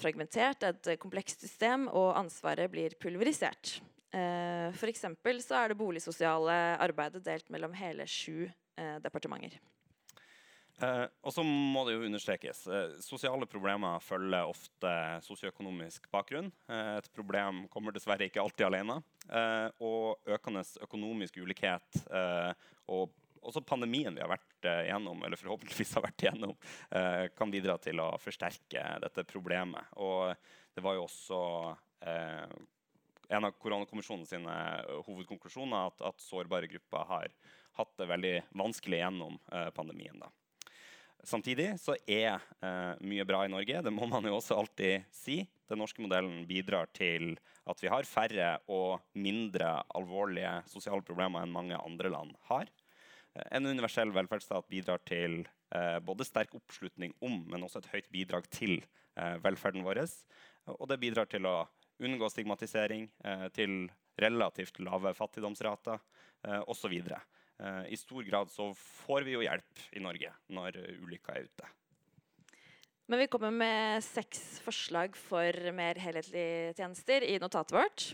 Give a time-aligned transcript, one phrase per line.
[0.00, 3.78] fragmentert, et komplekst system, og ansvaret blir pulverisert.
[4.14, 5.06] Eh, F.eks.
[5.44, 9.58] så er det boligsosiale arbeidet delt mellom hele sju eh, departementer.
[10.82, 12.64] Eh, og så må det jo understrekes.
[12.66, 14.94] Eh, sosiale problemer følger ofte
[15.26, 16.50] sosioøkonomisk bakgrunn.
[16.70, 19.00] Eh, et problem kommer dessverre ikke alltid alene.
[19.28, 22.50] Eh, og økende økonomisk ulikhet eh,
[22.94, 23.14] og
[23.44, 26.54] også pandemien vi har vært igjennom, eller forhåpentligvis har vært igjennom,
[27.36, 29.92] kan bidra til å forsterke dette problemet.
[30.00, 30.32] Og
[30.74, 31.40] det var jo også
[32.04, 34.32] en av koronakommisjonens
[35.06, 37.36] hovedkonklusjoner at, at, sårbare grupper har
[37.80, 39.38] hatt det veldig vanskelig gjennom
[39.76, 40.16] pandemien.
[40.20, 40.32] da.
[41.24, 43.80] Samtidig så er eh, mye bra i Norge.
[43.84, 45.40] Det må man jo også alltid si.
[45.70, 47.32] Den norske modellen bidrar til
[47.64, 52.68] at vi har færre og mindre alvorlige sosiale problemer enn mange andre land har.
[53.34, 55.40] En universell velferdsstat bidrar til
[55.74, 60.04] eh, både sterk oppslutning om, men også et høyt bidrag til eh, velferden vår.
[60.76, 61.64] Og det bidrar til å
[62.04, 63.88] unngå stigmatisering, eh, til
[64.20, 65.98] relativt lave fattigdomsrater
[66.46, 66.94] eh, osv.
[66.94, 71.70] Eh, I stor grad så får vi jo hjelp i Norge når ulykka er ute.
[73.10, 78.06] Men vi kommer med seks forslag for mer helhetlige tjenester i notatet vårt.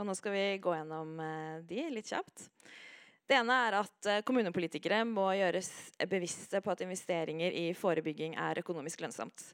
[0.00, 2.48] Og nå skal vi gå gjennom eh, de litt kjapt.
[3.32, 5.70] Det ene er at eh, kommunepolitikere må gjøres
[6.04, 9.46] bevisste på at investeringer i forebygging er økonomisk lønnsomt.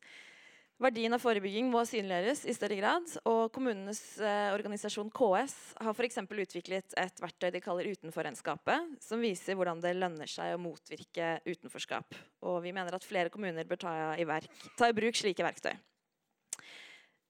[0.83, 3.07] Verdien av forebygging må synliggjøres i større grad.
[3.31, 6.19] og Kommunenes eh, organisasjon KS har f.eks.
[6.27, 12.19] utviklet et verktøy de kaller Utenforregnskapet, som viser hvordan det lønner seg å motvirke utenforskap.
[12.51, 15.77] Og vi mener at flere kommuner bør ta i, verk, ta i bruk slike verktøy.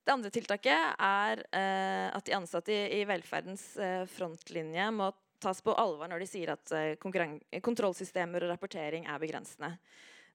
[0.01, 5.62] Det andre tiltaket er eh, at de ansatte i, i velferdens eh, frontlinje må tas
[5.64, 9.77] på alvor når de sier at eh, kontrollsystemer og rapportering er begrensende.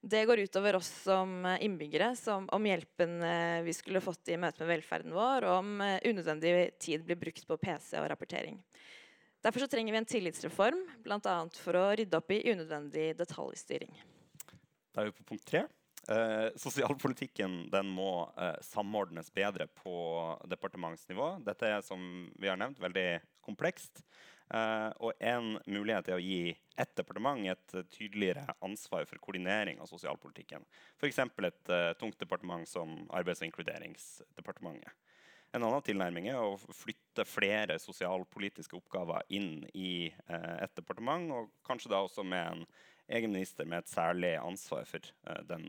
[0.04, 4.40] Det går utover oss som eh, innbyggere, som om hjelpen eh, vi skulle fått i
[4.40, 8.58] møte med velferden vår, og om unødvendig tid blir brukt på PC og rapportering.
[9.44, 11.38] Derfor trenger vi en tillitsreform, bl.a.
[11.60, 13.92] for å rydde opp i unødvendig detaljstyring.
[14.94, 15.66] Da er vi på punkt tre.
[16.08, 19.94] Eh, sosialpolitikken må eh, samordnes bedre på
[20.48, 21.30] departementsnivå.
[21.46, 22.00] Dette er som
[22.36, 23.08] vi har nevnt, veldig
[23.44, 24.02] komplekst.
[24.54, 29.88] Uh, og en mulighet er å gi ett departement et tydeligere ansvar for koordinering av
[29.90, 30.62] sosialpolitikken.
[31.00, 31.18] F.eks.
[31.18, 34.94] et uh, tungt departement som Arbeids- og inkluderingsdepartementet.
[35.54, 41.92] En annen tilnærming er å flytte flere sosialpolitiske oppgaver inn i et departement, og kanskje
[41.92, 42.64] da også med en
[43.14, 45.06] egen minister med et særlig ansvar for
[45.46, 45.68] den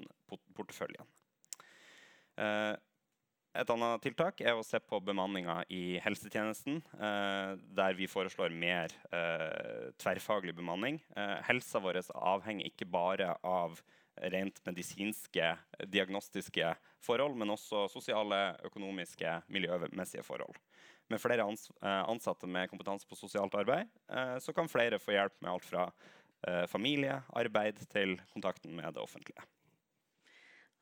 [0.58, 1.06] porteføljen.
[3.56, 8.92] Et annet tiltak er å se på bemanninga i helsetjenesten, eh, der vi foreslår mer
[9.16, 11.00] eh, tverrfaglig bemanning.
[11.16, 13.80] Eh, helsa vår avhenger ikke bare av
[14.32, 15.54] rent medisinske,
[15.92, 16.74] diagnostiske
[17.04, 20.56] forhold, men også sosiale, økonomiske, miljømessige forhold.
[21.12, 23.92] Med flere ans ansatte med kompetanse på sosialt arbeid
[24.42, 25.84] så kan flere få hjelp med alt fra
[26.72, 29.44] familie, arbeid til kontakten med det offentlige.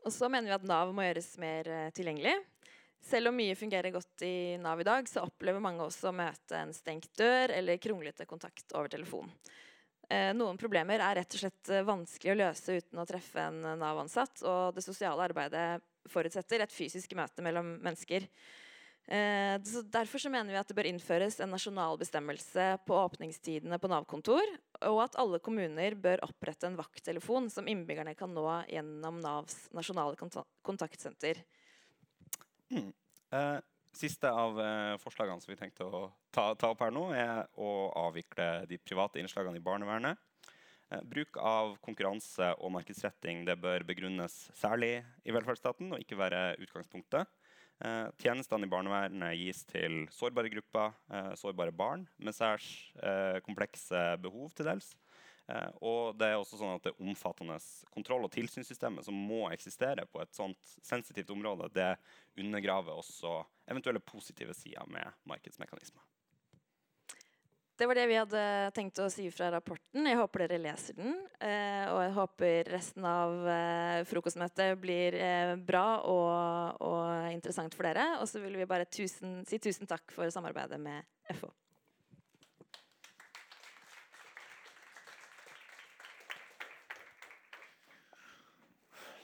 [0.04, 2.36] Og så mener vi at Nav må gjøres mer tilgjengelig.
[3.04, 6.56] Selv om mye fungerer godt i Nav i dag, så opplever mange også å møte
[6.60, 9.32] en stengt dør eller kronglete kontakt over telefon.
[10.12, 13.60] Eh, noen problemer er rett og slett eh, vanskelig å løse uten å treffe en
[13.80, 18.28] Nav-ansatt, og det sosiale arbeidet forutsetter et fysisk møte mellom mennesker.
[19.08, 19.60] Eh,
[19.92, 24.48] derfor så mener vi at det bør innføres en nasjonal bestemmelse på åpningstidene på Nav-kontor,
[24.88, 30.16] og at alle kommuner bør opprette en vakttelefon som innbyggerne kan nå gjennom Navs nasjonale
[30.64, 31.44] kontaktsenter.
[32.72, 32.94] Mm.
[33.36, 33.60] Eh,
[33.94, 37.92] siste av eh, forslagene som vi tenkte å ta, ta, opp her nå, er å
[38.08, 40.18] avvikle de private innslagene i barnevernet.
[40.90, 44.96] Eh, bruk av konkurranse og markedsretting bør begrunnes særlig
[45.28, 47.28] i velferdsstaten og ikke være utgangspunktet.
[47.84, 52.68] Eh, tjenestene i barnevernet gis til sårbare grupper, eh, sårbare barn med særs
[53.04, 54.94] eh, komplekse behov til dels.
[55.84, 57.58] Og det er også sånn at det omfattende
[57.92, 61.90] kontroll- og tilsynssystemet som må eksistere på et sånt sensitivt område, det
[62.40, 66.00] undergraver også eventuelle positive sider med markedsmekanismer.
[67.76, 68.42] Det var det vi hadde
[68.76, 70.06] tenkt å si fra rapporten.
[70.06, 71.16] Jeg håper dere leser den.
[71.42, 75.18] Eh, og jeg håper resten av eh, frokostmøtet blir
[75.66, 78.20] bra og, og, interessant for dere.
[78.22, 81.02] Og så vil vi bare tusen, si tusen takk for samarbeidet med
[81.34, 81.50] FO.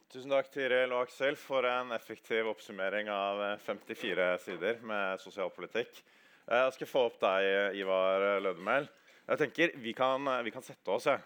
[0.10, 6.02] Tusen takk Tiril og Aksel for en effektiv oppsummering av 54 sider med sosialpolitikk.
[6.50, 8.88] Eh, jeg skal få opp deg, Ivar Lødemel.
[9.30, 11.06] Jeg tenker Vi kan, vi kan sette oss.
[11.06, 11.22] jeg.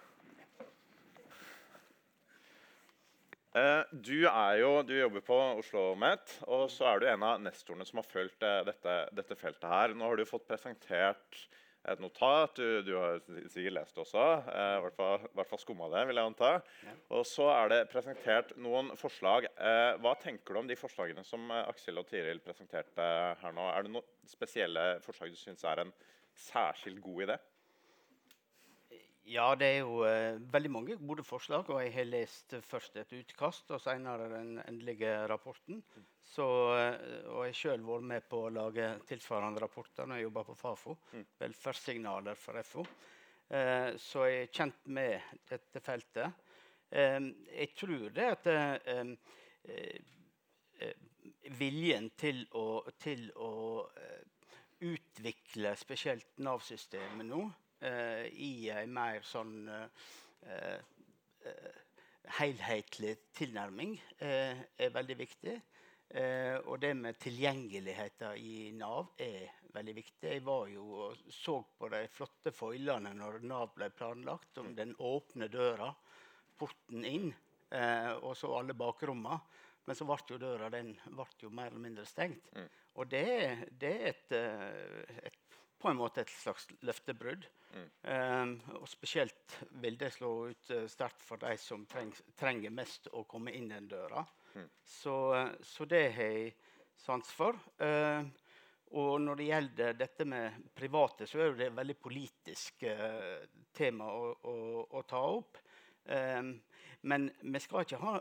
[3.54, 4.26] Eh, du,
[4.58, 8.08] jo, du, jobber på Oslo OsloMet, og så er du en av nestorene som har
[8.10, 9.94] fulgt eh, dette, dette, feltet her.
[9.94, 11.44] Nå har du fått presentert
[11.92, 12.56] et notat.
[12.56, 13.20] Du, du har
[13.52, 14.24] sikkert lest det også.
[14.54, 16.52] Eh, I hvert fall, hvert fall skumma det, vil jeg anta.
[16.88, 16.96] Ja.
[17.18, 19.50] Og så er det presentert noen forslag.
[19.58, 23.10] Eh, hva tenker du om de forslagene som eh, Aksel og Tiril presenterte
[23.42, 23.68] her nå?
[23.74, 25.96] Er det noen spesielle forslag du syns er en
[26.48, 27.40] særskilt god idé?
[29.24, 31.70] Ja, det er jo uh, veldig mange gode forslag.
[31.72, 35.80] Og jeg har lest først et utkast og senere den endelige rapporten.
[36.34, 40.44] Så, uh, og jeg sjøl vært med på å lage tilsvarende rapporter når jeg jobba
[40.50, 40.98] på Fafo.
[41.14, 41.24] Mm.
[41.40, 42.84] Velferdssignaler for FO.
[43.48, 46.50] Uh, så jeg er kjent med dette feltet.
[46.94, 48.48] jeg tror det at
[51.58, 53.50] viljen til å, til å
[54.86, 60.08] utvikle spesielt Nav-systemet nå Eh, i en mer sånn eh,
[61.46, 61.80] eh,
[62.40, 65.58] helhetlig tilnærming er veldig viktig.
[66.14, 70.28] Eh, og det med tilgjengeligheten i Nav er veldig viktig.
[70.30, 74.94] Jeg var jo og så på de flotte foilene når Nav ble planlagt, om den
[75.02, 75.90] åpne døra,
[76.60, 77.32] porten inn,
[77.74, 79.40] eh, og så alle bakrommene.
[79.84, 82.46] Men så ble jo døra den ble jo mer eller mindre stengt.
[82.54, 82.70] Mm.
[82.94, 83.26] Og det,
[83.82, 84.36] det er et,
[85.32, 87.46] et, på en måte et slags løftebrudd.
[87.74, 87.88] Mm.
[88.06, 93.10] Um, og spesielt vil det slå ut uh, sterkt for de som treng, trenger mest
[93.12, 94.24] å komme inn den døra.
[94.54, 94.70] Mm.
[94.86, 96.54] Så, uh, så, det har jeg
[97.04, 97.58] sans for.
[97.82, 98.22] Uh,
[98.94, 103.42] og når det gjelder dette med private, så er det et veldig politisk uh,
[103.74, 104.58] tema å, å,
[104.94, 105.58] å, ta opp.
[106.06, 106.56] Um,
[107.10, 108.20] men vi skal ikke ha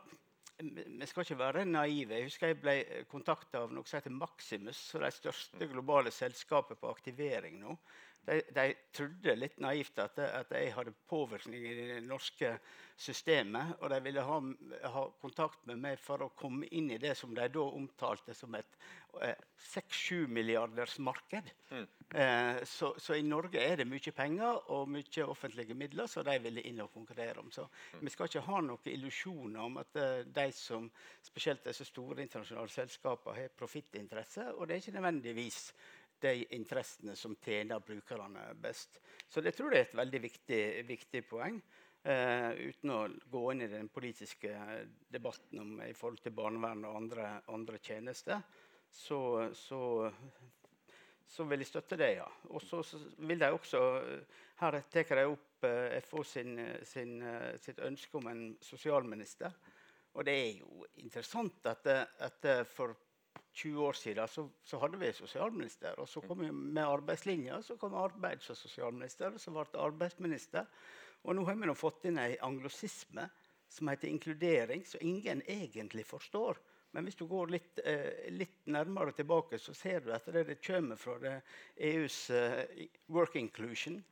[0.60, 2.14] vi skal ikke være naive.
[2.18, 2.76] Jeg husker jeg ble
[3.10, 7.76] kontakta av noe som heter Maximus, det største globale selskapet på aktivering nå.
[8.22, 12.52] De, de, trodde litt naivt at, at, jeg hadde påvirkning i det norske
[13.02, 13.76] systemet.
[13.80, 14.36] Og de ville ha,
[14.94, 18.54] ha, kontakt med meg for å komme inn i det som de da omtalte som
[18.54, 18.78] et
[19.26, 19.34] eh,
[19.72, 21.50] 6-7 milliarders marked.
[21.72, 21.88] Mm.
[22.14, 26.36] Eh, så, så, i Norge er det mye penger og mye offentlige midler som de
[26.44, 27.50] ville inn og konkurrere om.
[27.50, 28.04] Så mm.
[28.04, 30.86] vi skal ikke ha noen illusjoner om at eh, de som
[31.26, 34.52] spesielt disse store internasjonale selskapene har profittinteresse.
[34.54, 35.64] Og det er ikke nødvendigvis
[36.22, 39.00] de interessene som tjener brukerne best.
[39.28, 41.58] Så det tror jeg er et veldig viktig, viktig poeng.
[42.02, 44.50] Uh, uten å gå inn i den politiske
[45.14, 48.40] debatten om, i forhold til barnevern og andre, andre tjenester,
[48.90, 49.20] så,
[49.54, 50.10] så,
[51.30, 52.26] så, vil jeg støtte det, ja.
[52.50, 52.82] Og så
[53.22, 53.84] vil de også
[54.62, 59.54] Her tar de opp eh, FO sin, sin, uh, sitt ønske om en sosialminister.
[60.18, 62.98] Og det er jo interessant at, at for
[63.52, 65.98] 20 år siden så, så hadde vi sosialminister.
[66.00, 69.80] Og så kom vi med arbeidslinja, så kom arbeids- og sosialminister, og så ble det
[69.80, 70.68] arbeidsminister.
[71.22, 73.28] Og nå har vi nå fått inn en anglosisme
[73.72, 76.58] som heter inkludering, som ingen egentlig forstår.
[76.92, 80.58] Men hvis du går litt, eh, litt nærmere tilbake, så ser du at det, det
[80.60, 81.38] kommer fra det
[81.76, 84.02] EUs eh, work inclusion,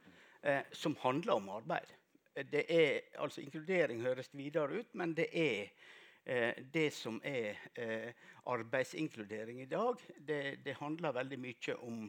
[0.43, 1.93] eh, som handler om arbeid.
[2.51, 5.69] Det er, altså Inkludering høres videre ut, men det er
[6.25, 8.13] det som er eh,
[8.47, 12.05] arbeidsinkludering i dag, det, det handler veldig mye om,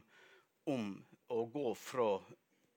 [0.70, 0.92] om,
[1.32, 2.10] å gå fra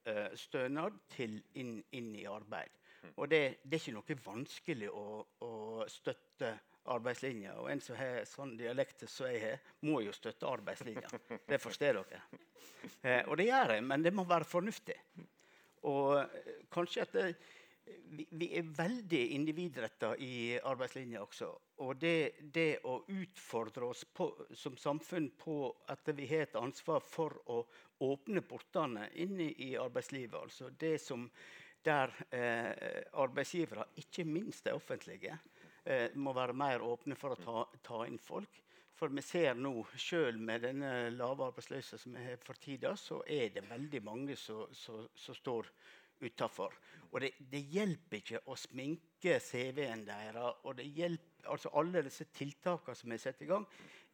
[0.07, 2.71] eh, stønad til inn, inn, i arbeid.
[3.17, 5.05] Og det, det, er ikke noe vanskelig å,
[5.45, 5.53] å
[5.91, 6.55] støtte
[6.95, 7.57] arbeidslinja.
[7.61, 11.11] Og en som har sånn dialekt som jeg har, må jo støtte arbeidslinja.
[11.49, 12.23] Det forstår dere.
[13.03, 14.97] Eh, og det gjør jeg, men det må være fornuftig.
[15.88, 17.29] Og eh, kanskje at det,
[17.87, 21.50] vi, vi, er veldig individretta i arbeidslinja også.
[21.85, 25.59] Og det, det, å utfordre oss på, som samfunn på
[25.93, 27.61] at vi har et ansvar for å
[28.05, 31.29] åpne portene inn i arbeidslivet, altså det som
[31.85, 35.37] der eh, arbeidsgivere, ikke minst de offentlige,
[35.85, 38.62] eh, må være mer åpne for å ta, ta inn folk.
[38.95, 43.21] For vi ser nå, selv med denne lave arbeidsløsheten som vi har for tida, så
[43.26, 44.71] er det veldig mange som
[45.19, 45.69] står
[46.25, 46.76] utafor.
[47.14, 50.64] Og det, det, hjelper ikke å sminke CV-en deres.
[50.66, 53.66] Og det hjelper, altså alle disse tiltakene som er satt i gang.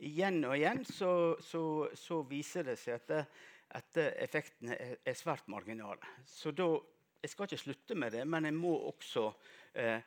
[0.04, 1.62] Igjen og igjen så, så,
[1.96, 3.40] så viser det seg at,
[3.80, 6.12] at effektene er, er, svært marginale.
[6.28, 6.68] Så da,
[7.22, 9.26] Jeg skal ikke slutte med det, men jeg må også
[9.76, 10.00] eh,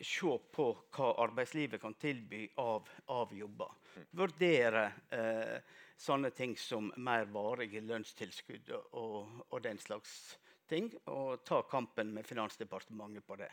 [0.00, 3.72] se på hva arbeidslivet kan tilby av, av jobber.
[4.16, 5.58] Vurdere eh,
[5.96, 10.34] sånne ting som mer varige lønnstilskudd og, og den slags
[10.70, 13.50] ting og ta kampen med Finansdepartementet på det.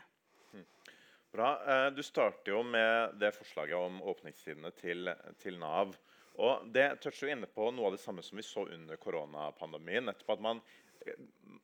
[0.52, 0.66] Hmm.
[1.32, 1.50] Bra.
[1.64, 5.96] Eh, du starter jo med det forslaget om åpningstidene til, til Nav.
[6.42, 10.08] Og Det toucher jo inne på noe av det samme som vi så under koronapandemien.
[10.08, 10.62] nettopp at man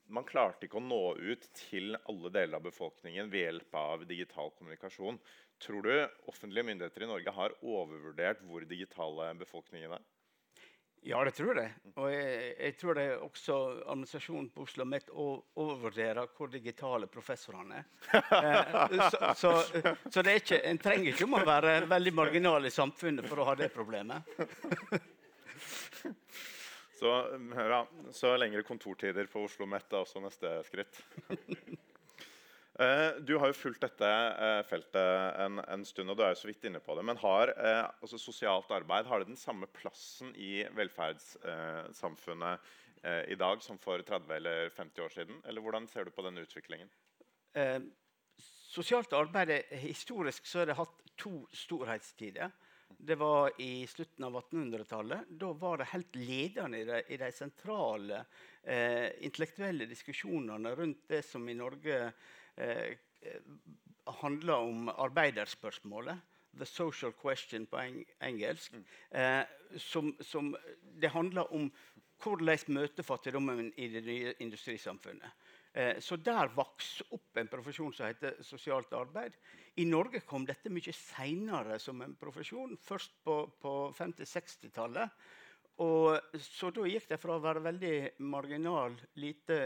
[0.09, 4.53] man klarte ikke å nå ut til alle deler av befolkningen ved hjelp av digital
[4.57, 5.19] kommunikasjon.
[5.63, 5.93] Tror du
[6.31, 10.07] offentlige myndigheter i Norge har overvurdert hvor digitale befolkningen er?
[11.07, 11.73] Ja, det tror jeg.
[11.95, 13.57] Og jeg, jeg tror det er også
[13.89, 17.87] administrasjonen på Oslo Met overvurderer hvor digitale professorene er.
[18.39, 19.53] Eh, så, så,
[20.11, 23.71] så ikke, en trenger ikke å være veldig marginal i samfunnet for å ha det
[23.75, 24.27] problemet.
[26.99, 30.99] Så, ja, så lengre kontortider på Oslo Met er også neste skritt.
[32.79, 36.39] Eh, du har jo fulgt dette eh, feltet en, en, stund, og du er jo
[36.45, 37.03] så vidt inne på det.
[37.09, 42.75] Men har eh, altså sosialt arbeid har det den samme plassen i velferdssamfunnet
[43.31, 45.37] i dag som for 30 eller 50 år siden?
[45.47, 46.89] Eller hvordan ser du på denne utviklingen?
[47.55, 47.79] Eh,
[48.39, 49.53] sosialt arbeid
[49.85, 52.51] Historisk så har det hatt to storhetstider.
[52.99, 55.29] Det var i slutten av 1800-tallet.
[55.29, 58.25] Da var det helt ledende i de, i de sentrale
[58.63, 62.01] eh, intellektuelle diskusjonene rundt det som i Norge
[64.23, 66.19] handler om arbeiderspørsmålet.
[66.59, 68.73] 'The social question' på eng engelsk.
[68.73, 68.85] Mm.
[69.21, 69.45] Eh,
[69.79, 70.57] som, som,
[71.01, 71.71] det handler om
[72.23, 75.31] hvordan møte fattigdommen i det nye industrisamfunnet.
[75.75, 79.37] Eh, så der vokste opp en profesjon som heter sosialt arbeid.
[79.77, 85.11] I Norge kom dette mye seinere som en profesjon, først på, på 50-60-tallet.
[86.43, 87.95] Så da gikk det fra å være veldig
[88.27, 89.59] marginal, lite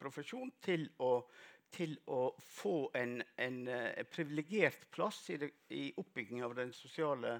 [0.00, 1.26] profesjon til å
[1.74, 7.38] til å få en, en uh, privilegert plass i, det, i oppbygging av den sosiale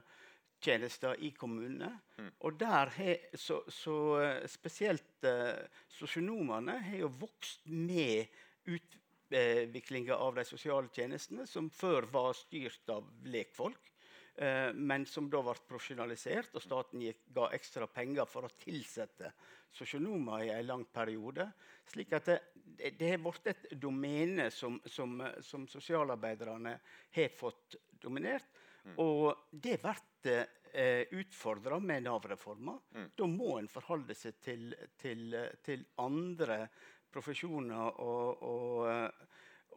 [0.61, 1.90] tjenester i kommunene.
[2.18, 2.30] Mm.
[2.47, 5.54] Og der he, så, så uh, spesielt uh,
[5.99, 8.26] sosionomene har jo vokst med
[8.68, 13.94] utviklinga av de sosiale tjenestene, som før var styrt av lekfolk.
[14.38, 19.32] Uh, men som da ble profesjonalisert, og staten gikk, ga ekstra penger for å tilsette
[19.75, 21.49] sosionomer i en lang periode.
[21.88, 22.38] Slik at det,
[22.76, 26.76] det har blitt et domene som, som, som sosialarbeiderne
[27.16, 28.46] har fått dominert.
[28.84, 28.94] Mm.
[29.04, 32.78] Og det blir eh, utfordra med Nav-reforma.
[32.94, 33.10] Mm.
[33.16, 36.64] Da må en forholde seg til, til, til andre
[37.12, 39.22] profesjoner og, og,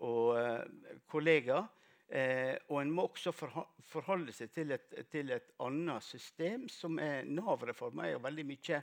[0.08, 1.70] og uh, kollegaer.
[2.12, 6.68] Eh, og en må også forholde seg til et, til et annet system.
[6.70, 8.82] som er Nav-reforma er jo veldig mye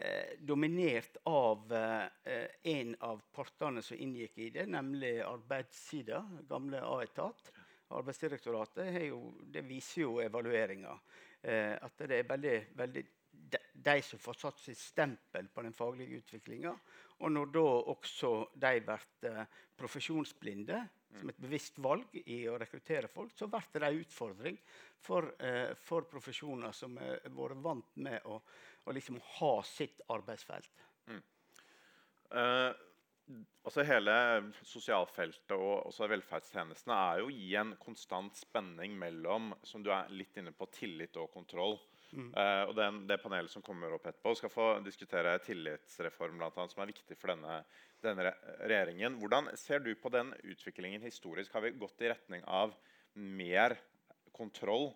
[0.00, 7.52] eh, dominert av eh, en av partene som inngikk i det, nemlig arbeidssida, gamle A-etat.
[7.90, 10.94] Arbeidsdirektoratet jo, det viser jo evalueringa.
[11.42, 15.74] Eh, at det er veldig, veldig de, de, som får satt sitt stempel på den
[15.76, 16.74] faglige utviklinga.
[17.20, 19.44] Og når da også de blir eh,
[19.76, 20.80] profesjonsblinde,
[21.18, 24.58] som et bevisst valg i å rekruttere folk, så blir det en utfordring
[25.02, 28.38] for, eh, for profesjoner som har vært vant med å
[28.86, 30.86] og liksom ha sitt arbeidsfelt.
[31.10, 31.20] Mm.
[32.30, 32.70] Eh,
[33.66, 34.14] altså Hele
[34.66, 40.54] sosialfeltet og velferdstjenestene er jo i en konstant spenning mellom som du er litt inne
[40.56, 41.78] på, tillit og kontroll.
[42.10, 42.30] Mm.
[42.34, 46.74] Eh, og den, Det panelet som kommer opp etterpå, skal få diskutere tillitsreform, blant annet,
[46.74, 47.60] som er viktig for denne,
[48.02, 48.32] denne
[48.64, 49.20] regjeringen.
[49.20, 51.52] Hvordan ser du på den utviklingen historisk?
[51.54, 52.74] Har vi gått i retning av
[53.14, 53.76] mer
[54.34, 54.90] kontroll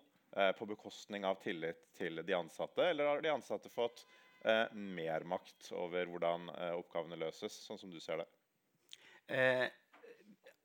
[0.57, 4.03] på bekostning av tillit til de ansatte, eller har de ansatte fått
[4.45, 8.27] eh, mer makt over hvordan eh, oppgavene løses, sånn som du ser det?
[9.35, 9.65] Eh,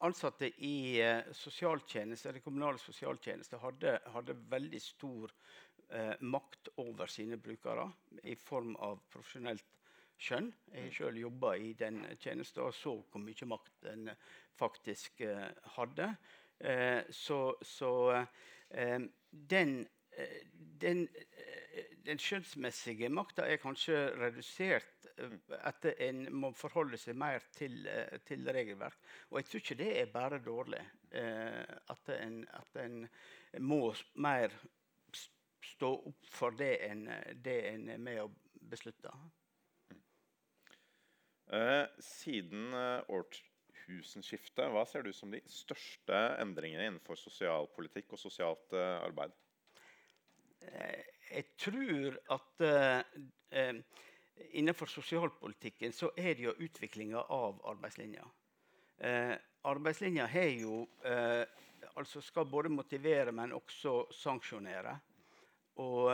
[0.04, 1.00] ansatte i
[1.36, 5.32] sosialtjeneste, eller kommunale sosialtjenester hadde, hadde veldig stor
[5.88, 7.88] eh, makt over sine brukere
[8.24, 9.66] i form av profesjonelt
[10.20, 10.50] skjønn.
[10.74, 10.94] Jeg mm.
[10.98, 14.10] selv jobba i den tjenesten og så hvor mye makt den
[14.60, 15.22] faktisk
[15.78, 16.10] hadde.
[17.16, 17.92] så, så
[18.70, 20.46] den, eh,
[20.80, 27.44] den, eh, den skjønnsmessige makta er kanskje redusert at etter en må forholde seg mer
[27.52, 27.82] til,
[28.24, 28.96] til regelverk.
[29.30, 30.80] Og jeg tror ikke det er bare dårlig.
[31.12, 33.08] at, en, at en
[33.58, 34.54] må mer
[35.66, 38.28] stå opp for det en, det en er med å
[38.70, 39.10] beslutte.
[41.98, 43.02] Siden uh,
[43.90, 49.34] tusenskiftet, hva ser du som de største endringene innenfor sosialpolitikk og sosialt uh, arbeid?
[50.60, 53.80] Eh, jeg tror at uh,
[54.60, 58.26] innenfor sosialpolitikken så er det jo utviklinga av arbeidslinja.
[59.00, 59.34] Uh,
[59.70, 60.84] arbeidslinja har jo
[61.98, 64.92] altså skal både motivere, men også sanksjonere.
[65.80, 66.12] Og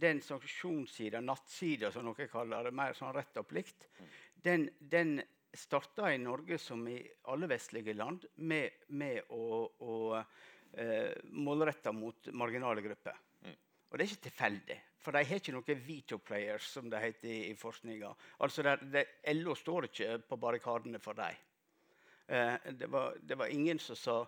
[0.00, 4.12] den sanksjonssida, nattsida som noen kaller det, mer sånn rett og plikt, mm.
[4.44, 5.18] den, den
[5.52, 6.98] starta i Norge som i
[7.32, 13.16] alle vestlige land med, med å, å eh, målrette mot marginale grupper.
[13.44, 13.56] Mm.
[13.88, 14.78] Og det er ikke tilfeldig.
[14.98, 18.10] For de har ikke noen veto players, som det heter i, i forskninga.
[18.44, 18.64] Altså
[19.38, 21.44] LO står ikke på barrikadene for dem.
[22.28, 24.18] Eh, det, var, det, var, ingen som sa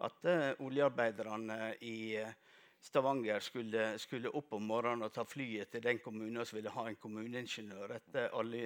[0.00, 2.30] at uh, oljearbeiderne i uh,
[2.80, 6.86] Stavanger skulle, skulle, opp om morgenen og ta flyet til den kommunen som ville ha
[6.88, 8.62] en kommuneingeniør etter alle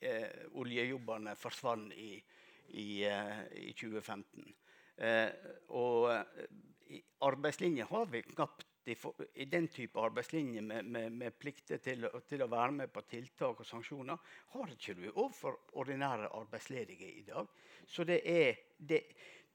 [0.00, 2.16] eh, oljejobbene forsvant i,
[2.74, 4.54] i, i 2015.
[5.74, 6.10] og
[7.26, 8.96] arbeidslinje har vi knapt i,
[9.34, 13.62] i, den type arbeidslinje med, med, med plikter til, til, å være med på tiltak
[13.62, 17.48] og sanksjoner, har ikke du overfor ordinære arbeidsledige i dag.
[17.86, 19.00] Så det er det,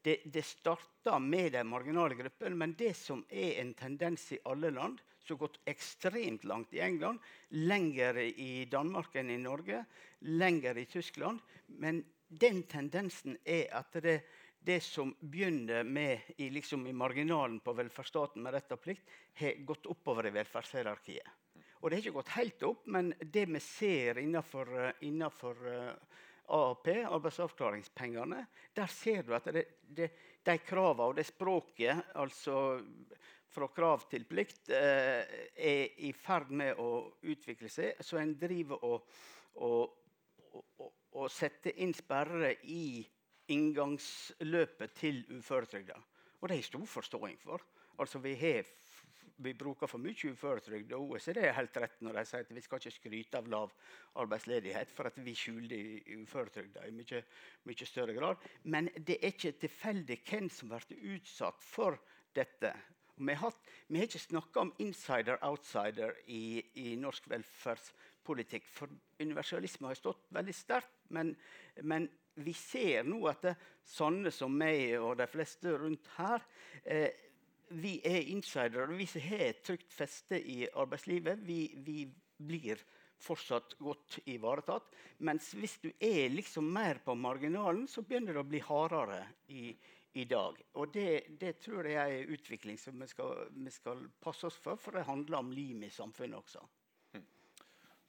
[0.01, 4.71] det, det starter med de marginale gruppene, men det som er en tendens i alle
[4.71, 9.83] land, som har gått ekstremt langt i England, lenger i Danmark enn i Norge,
[10.25, 14.21] lenger i Tyskland Men den tendensen er at det,
[14.59, 19.05] det som begynner med i, liksom i marginalen på velferdsstaten med rett og plikt,
[19.39, 21.35] har gått oppover i velferdshierarkiet.
[21.79, 24.73] Og det har ikke gått helt opp, men det vi ser innenfor,
[25.07, 25.93] innenfor uh,
[26.49, 30.09] AAP, arbeidsavklaringspengene, der ser du at det, det,
[30.45, 32.79] de kravene og det språket, altså
[33.49, 35.23] fra krav til plikt, eh,
[35.55, 38.01] er i ferd med å utvikle seg.
[38.05, 39.07] Så en driver og,
[39.55, 39.95] og,
[40.77, 43.01] og, og setter inn sperrer i
[43.49, 45.97] inngangsløpet til uføretrygda.
[46.39, 47.63] Og det jeg stor forståing for.
[47.99, 48.67] Altså, vi, har,
[49.39, 50.93] vi bruker for mye uføretrygd.
[50.97, 53.73] Og OECD er helt rett når de sier at vi skal ikke skryte av lav
[54.19, 57.23] arbeidsledighet, for at vi skjuler uføretrygda i mye,
[57.69, 58.47] mye, større grad.
[58.63, 61.99] Men det er ikke tilfeldig hvem som blir utsatt for
[62.35, 62.73] dette.
[63.19, 63.55] Vi har,
[63.87, 68.67] vi har ikke snakka om insider-outsider i, i, norsk velferdspolitikk.
[68.71, 70.93] For universalisme har stått veldig sterkt.
[71.15, 71.33] Men,
[71.83, 72.07] men
[72.39, 73.55] vi ser nå at det,
[73.89, 76.43] sånne som meg og de fleste rundt her
[76.85, 77.09] eh,
[77.69, 78.87] Vi er insidere.
[78.97, 82.07] Vi som har et trygt feste i arbeidslivet, vi, vi,
[82.39, 82.79] blir
[83.19, 84.93] fortsatt godt ivaretatt.
[85.27, 89.19] Mens hvis du er liksom mer på marginalen, så begynner det å bli hardere
[89.51, 89.73] i,
[90.15, 90.55] i dag.
[90.79, 94.57] Og det, det, tror jeg er en utvikling som vi skal, vi skal passe oss
[94.63, 96.63] for, for det handler om limet i samfunnet også.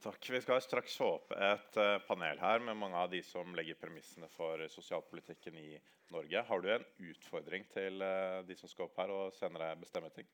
[0.00, 0.30] Takk.
[0.30, 3.76] Vi skal straks få opp et uh, panel her med mange av de som legger
[3.76, 5.74] premissene for sosialpolitikken i
[6.08, 6.40] Norge.
[6.48, 10.30] Har du en utfordring til uh, de som skal opp her og senere bestemme ting?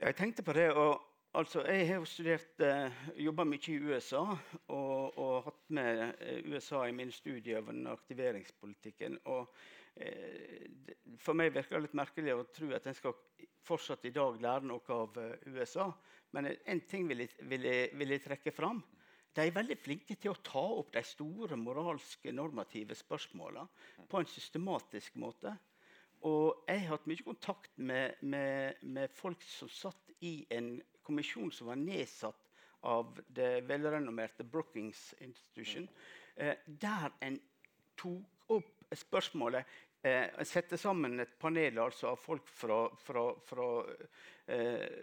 [0.00, 0.72] Jeg tenkte på det.
[0.74, 1.06] og
[1.38, 2.66] altså, Jeg har studert,
[3.14, 6.02] jobba mye i USA og, og, hatt med
[6.50, 9.20] USA i min studie over den aktiveringspolitikken.
[9.24, 9.54] og
[11.22, 13.14] for meg virker det litt merkelig å tro at en skal
[13.64, 15.86] fortsatt i dag lære noe av USA.
[16.34, 18.82] Men en ting vil jeg, vil, jeg, vil jeg, trekke fram.
[19.36, 24.30] De er veldig flinke til å ta opp de store moralske, normative spørsmålene på en
[24.30, 25.52] systematisk måte.
[26.26, 31.52] Og jeg har hatt mye kontakt med, med, med, folk som satt i en kommisjon
[31.52, 32.48] som var nedsatt
[32.86, 35.88] av det velrenommerte Brookings Institution,
[36.36, 37.38] eh, der en
[37.98, 39.66] tok opp spørsmålet
[40.06, 43.68] eh, Sette sammen et panel altså, av folk fra, fra, fra
[44.46, 45.02] eh,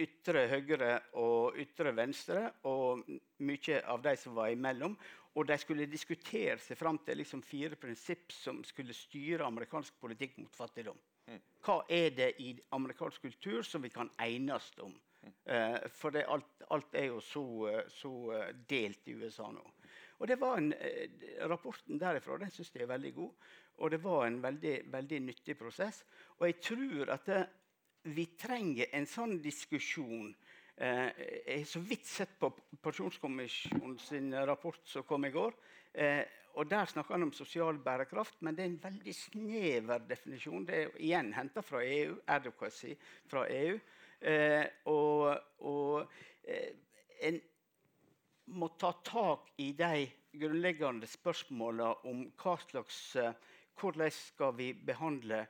[0.00, 3.04] ytre høyre og ytre venstre, og
[3.44, 4.96] mye av de som var imellom.
[5.34, 10.38] Og de skulle diskutere seg fram til liksom fire prinsipp som skulle styre amerikansk politikk
[10.38, 10.98] mot fattigdom.
[11.26, 11.40] Mm.
[11.64, 14.94] Hva er det i amerikansk kultur som vi kan enes om?
[15.24, 17.44] Uh, for det, alt, alt, er jo så,
[17.88, 19.62] så, eh, delt i USA nå.
[20.20, 20.68] Og det var en,
[21.48, 23.48] Rapporten derifra den synes jeg er veldig god.
[23.82, 26.04] Og det var en veldig, veldig nyttig prosess.
[26.38, 27.40] Og jeg tror at det,
[28.04, 30.32] vi trenger en sånn diskusjon.
[30.76, 31.08] Eh,
[31.46, 32.50] jeg har så vidt sett på
[32.84, 34.10] Pensjonskommisjonens
[34.48, 35.54] rapport som kom i går.
[35.94, 40.66] Eh, og Der snakker han om sosial bærekraft, men det er en veldig snever definisjon.
[40.66, 42.94] Det er igjen henta fra EU, advocacy
[43.26, 43.78] fra EU.
[44.20, 46.12] Eh, og, og
[47.20, 47.40] en
[48.46, 53.16] må ta tak i de grunnleggende spørsmåla om hva slags,
[53.80, 55.46] hvordan skal vi behandle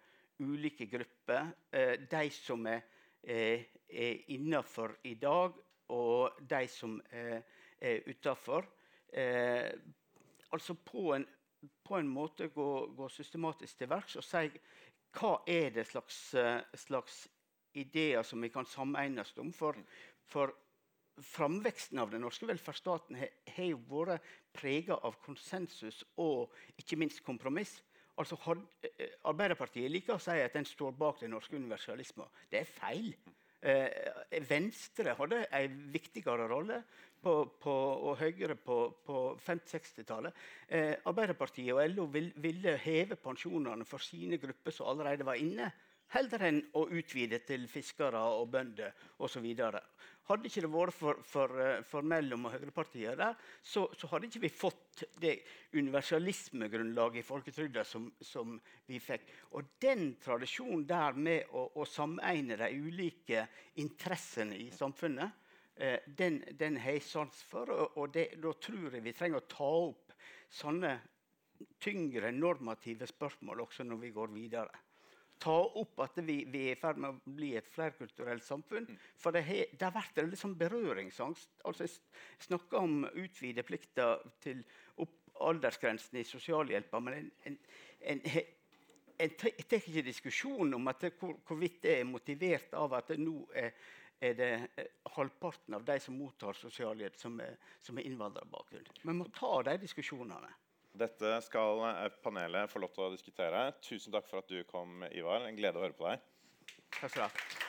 [0.51, 1.53] ulike grupper.
[1.73, 2.83] Eh, de som er,
[3.23, 5.57] er, er innafor i dag,
[5.95, 7.43] og de som er,
[7.81, 8.67] er utafor.
[9.13, 9.71] Eh,
[10.53, 11.27] altså på en,
[11.85, 14.49] på en, måte gå, gå systematisk til verks og si
[15.15, 17.25] hva er det slags, eh, slags
[17.79, 19.53] ideer som vi kan sameines om.
[19.55, 19.79] For,
[20.27, 20.55] for
[21.23, 27.81] framveksten av den norske velferdsstaten har, vært prega av konsensus og ikke minst kompromiss.
[28.17, 32.31] Altså, had, eh, Arbeiderpartiet liker å si at den står bak den norske universalismen.
[32.51, 33.15] Det er feil.
[33.65, 36.83] Eh, Venstre hadde en viktigere rolle,
[37.25, 37.73] på, på,
[38.05, 40.37] og Høyre på, på 50-60-tallet.
[40.69, 45.71] Eh, Arbeiderpartiet og LO vil, ville heve pensjonene for sine grupper som allerede var inne.
[46.15, 49.47] Heller enn å utvide til fiskere og bønder osv.
[50.25, 54.31] Hadde ikke det vært for, for, eh, for mellom- og høyrepartiene der, så, så, hadde
[54.31, 55.35] ikke vi fått det
[55.75, 58.55] universalismegrunnlaget i folketrygda som, som,
[58.89, 59.27] vi fikk.
[59.59, 63.45] Og den tradisjonen der med å, å sameine de ulike
[63.83, 65.37] interessene i samfunnet,
[65.77, 67.69] eh, den, den, har jeg sans for.
[67.75, 70.17] Og, og det, da tror jeg vi trenger å ta opp
[70.55, 70.97] sånne
[71.85, 74.84] tyngre normative spørsmål også når vi går videre
[75.43, 78.87] ta opp at vi, vi er i ferd med å bli et flerkulturelt samfunn.
[78.89, 78.99] Mm.
[79.21, 81.51] For det har vært en liksom berøringsangst.
[81.69, 84.63] Altså, jeg snakker om utvide plikter til
[85.03, 87.59] opp aldersgrensen i sosialhjelpa, men en, en,
[88.13, 88.23] en,
[89.19, 93.41] en tar ikke diskusjon om det, hvor, hvorvidt det er motivert av at det nå
[93.59, 93.73] er,
[94.25, 98.93] er det eh, halvparten av de som mottar sosialhjelp, som er, som er innvandrerbakgrunn.
[99.03, 100.53] Vi må ta de diskusjonene.
[100.95, 101.83] Dette skal
[102.23, 103.67] panelet få lov til å diskutere.
[103.83, 105.43] Tusen takk for at du kom, Ivar.
[105.49, 106.23] En glede å høre på deg.
[107.01, 107.65] Takk skal du ha.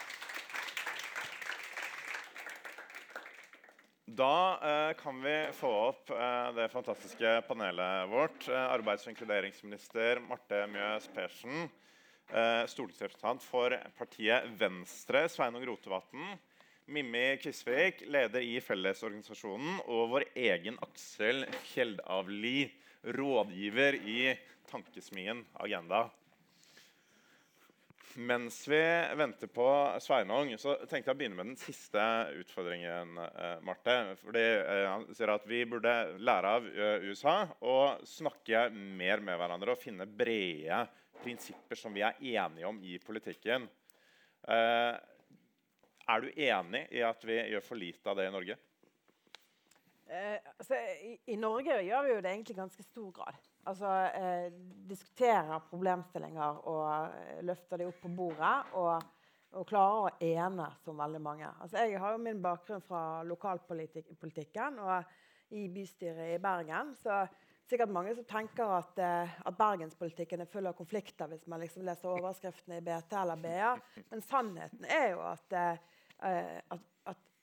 [4.16, 8.46] Da eh, kan vi få opp eh, det fantastiske panelet vårt.
[8.48, 11.66] Eh, arbeids- og inkluderingsminister Marte Mjøs Persen.
[12.30, 16.38] Eh, stortingsrepresentant for partiet Venstre, Sveinung Rotevatn.
[16.86, 19.82] Mimmi Kvisvik, leder i Fellesorganisasjonen.
[19.90, 22.70] Og vår egen Aksel Fjeldavli
[23.06, 24.20] rådgiver i
[24.70, 26.10] Tankesmien Agenda.
[28.18, 28.80] Mens vi
[29.16, 32.02] venter på Sveinung, så tenkte jeg å begynne med den siste
[32.40, 33.18] utfordringen.
[33.20, 33.96] Eh, Marte.
[34.22, 35.92] Fordi eh, Han sier at vi burde
[36.24, 40.86] lære av eh, USA og snakke mer med hverandre og finne brede
[41.20, 43.68] prinsipper som vi er enige om i politikken.
[44.46, 48.58] Er du enig i at vi gjør for lite av det i Norge?
[50.06, 53.48] Eh, altså, i, i, Norge gjør vi jo det egentlig i ganske stor grad.
[53.66, 54.48] Altså, eh,
[54.90, 58.56] Diskuterer problemstillinger og eh, løfter de opp på bordet.
[58.78, 59.12] Og,
[59.56, 61.50] og klarer å ene som veldig mange.
[61.64, 66.96] Altså, jeg har jo min bakgrunn fra lokalpolitikken og i bystyret i Bergen.
[67.00, 67.26] så
[67.70, 71.86] sikkert mange som tenker at, eh, at bergenspolitikken er full av konflikter hvis man liksom
[71.88, 73.72] leser overskriftene i BT eller BA.
[74.12, 76.92] Men sannheten er jo at, eh, at,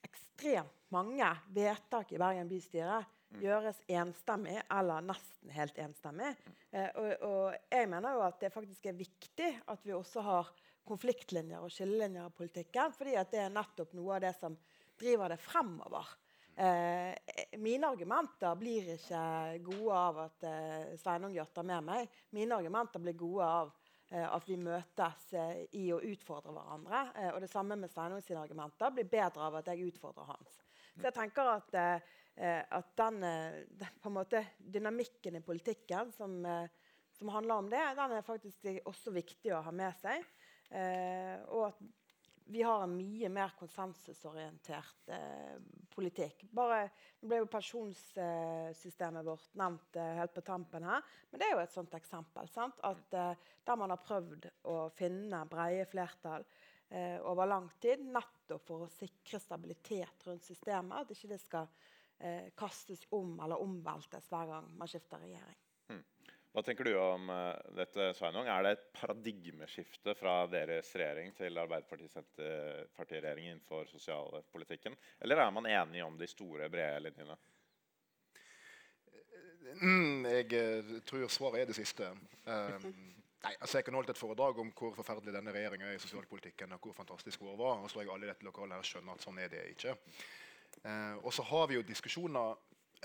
[0.03, 3.39] ekstremt mange vedtak i Bergen bystyre mm.
[3.41, 6.33] gjøres enstemmig eller nesten helt enstemmig.
[6.71, 10.51] Eh, og, og, jeg mener jo at det faktisk er viktig at vi også har
[10.83, 12.93] konfliktlinjer og skillelinjer i politikken.
[12.97, 14.57] fordi at det er nettopp noe av det som
[14.99, 16.11] driver det fremover.
[16.53, 19.23] Eh, mine argumenter blir ikke
[19.65, 22.19] gode av at eh, Sveinung jatter med meg.
[22.35, 23.71] Mine argumenter blir gode av
[24.21, 26.99] at vi møtes eh, i å utfordre hverandre.
[27.17, 30.59] Eh, og det samme med Sveinung sine argumenter blir bedre av at jeg utfordrer hans.
[30.93, 36.67] Så jeg tenker at, eh, at den, eh, måte, dynamikken i politikken som, eh,
[37.17, 40.25] som, handler om det, den er faktisk også viktig å ha med seg.
[40.69, 41.81] Eh, og at
[42.45, 45.55] vi har en mye mer konsensusorientert eh,
[45.93, 46.45] politikk.
[46.51, 46.85] Bare,
[47.21, 51.01] nå ble jo pensjonssystemet vårt nevnt eh, helt på tampen her.
[51.31, 52.51] Men det er jo et sånt eksempel.
[52.83, 53.17] At,
[53.63, 56.45] der man har prøvd å finne brede flertall
[56.89, 61.03] eh, over lang tid, nettopp for å sikre stabilitet rundt systemet.
[61.03, 61.69] At ikke det skal
[62.19, 65.61] eh, kastes om eller omveltes hver gang man skifter regjering.
[66.53, 68.45] Hva tenker du om uh, dette, Sveinung?
[68.45, 74.93] Er det et paradigmeskifte fra deres regjering til Arbeiderparti-Senterparti-regjeringen innenfor sosialpolitikken?
[75.25, 77.39] Eller er man enig om de store, brede linjene?
[79.81, 82.11] Mm, jeg eh, tror svaret er det siste.
[82.45, 82.93] Um,
[83.43, 86.71] Nei, altså Jeg kan holdt et foredrag om hvor forferdelig denne regjeringa er i sosialpolitikken.
[86.71, 89.17] og hvor fantastisk hun var, og så tror jeg alle i dette lokalet her skjønner
[89.17, 89.97] at sånn er det ikke.
[90.83, 92.55] Eh, og så har vi jo diskusjoner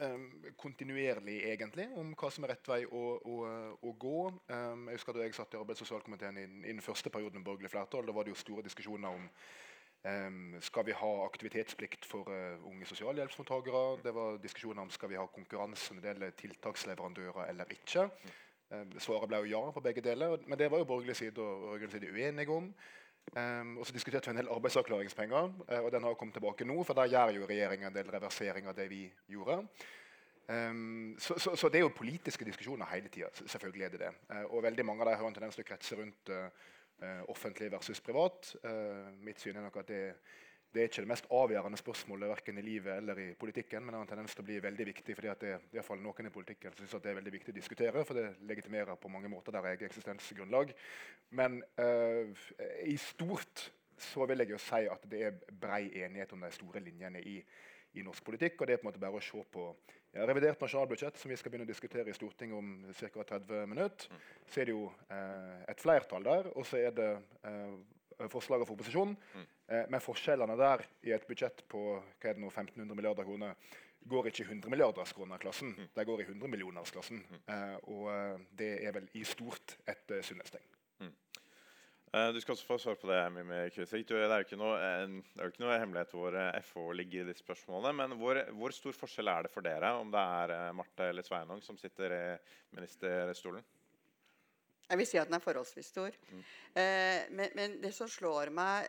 [0.04, 3.36] eh, kontinuerlig egentlig om hva som er rett vei å, å,
[3.82, 4.18] å gå.
[4.50, 7.40] Um, jeg husker Da jeg satt i arbeids- og sosialkomiteen i, i den første perioden
[7.40, 12.08] med borgerlig flertall, da var det jo store diskusjoner om um, skal vi ha aktivitetsplikt
[12.08, 13.86] for uh, unge sosialhjelpsmottakere.
[14.04, 18.10] Det var diskusjoner om skal vi ha konkurranse når det gjelder tiltaksleverandører eller ikke.
[18.68, 21.70] Eh, svaret ble jo ja på begge deler, men det var jo borgerlig side og
[21.70, 22.66] rød-grønn side uenige om.
[23.36, 26.80] Um, og så diskuterte vi en del arbeidsavklaringspenger, uh, og den har kommet tilbake nå.
[26.86, 29.60] For der gjør jo regjeringa en del reversering av det vi gjorde.
[30.48, 33.28] Um, så, så, så, det er jo politiske diskusjoner hele tida.
[33.44, 34.12] Selvfølgelig er det det.
[34.32, 36.48] Uh, og veldig mange av dem har en tendens til å kretse rundt uh,
[37.28, 38.56] offentlig versus privat.
[39.22, 40.00] mitt syn er nok at det
[40.72, 43.98] det er ikke det mest avgjørende spørsmålet verken i livet eller i politikken, men det
[43.98, 46.28] har en tendens til å bli veldig viktig fordi det er i hvert fall noen
[46.28, 49.30] i politikken som synes det er veldig viktig å diskutere, for det legitimerer på mange
[49.32, 50.74] måter deres eget eksistensgrunnlag.
[51.40, 52.44] Men uh,
[52.84, 56.84] i stort så vil jeg jo si at det er brei enighet om de store
[56.84, 57.38] linjene i,
[57.98, 58.60] i norsk politikk.
[58.60, 59.64] og Det er på en måte bare å se på
[60.14, 63.24] ja, revidert nasjonalbudsjett, som vi skal begynne å diskutere i Stortinget om ca.
[63.34, 64.20] 30 minutter.
[64.46, 67.10] Så er det jo eh, et flertall der, og så er det
[67.48, 67.74] eh,
[68.26, 69.16] forslaget fra opposisjonen.
[69.34, 69.44] Mm.
[69.68, 73.76] Eh, men forskjellene der i et budsjett på hva er det nå, 1500 milliarder kroner
[74.08, 75.92] går ikke i 100 milliarders kroner-klassen, mm.
[75.94, 77.22] de går i 100 millioners-klassen.
[77.28, 77.40] Mm.
[77.54, 80.74] Eh, og eh, det er vel i stort et uh, sunnhetstegn.
[82.08, 83.18] Uh, du skal også få svar på det.
[83.34, 84.06] Mimmi Kvisvik.
[84.08, 87.44] Det er jo ikke noe, det er ikke noe hemmelighet hvor FH ligger i disse
[87.44, 87.92] spørsmålene.
[87.98, 91.60] Men hvor, hvor, stor forskjell er det for dere om det er Marte eller Sveinung
[91.60, 92.22] som sitter i
[92.78, 93.66] ministerstolen?
[94.88, 96.14] Jeg vil si at den er forholdsvis stor.
[96.32, 96.42] Mm.
[97.36, 98.86] Men, men, det som slår meg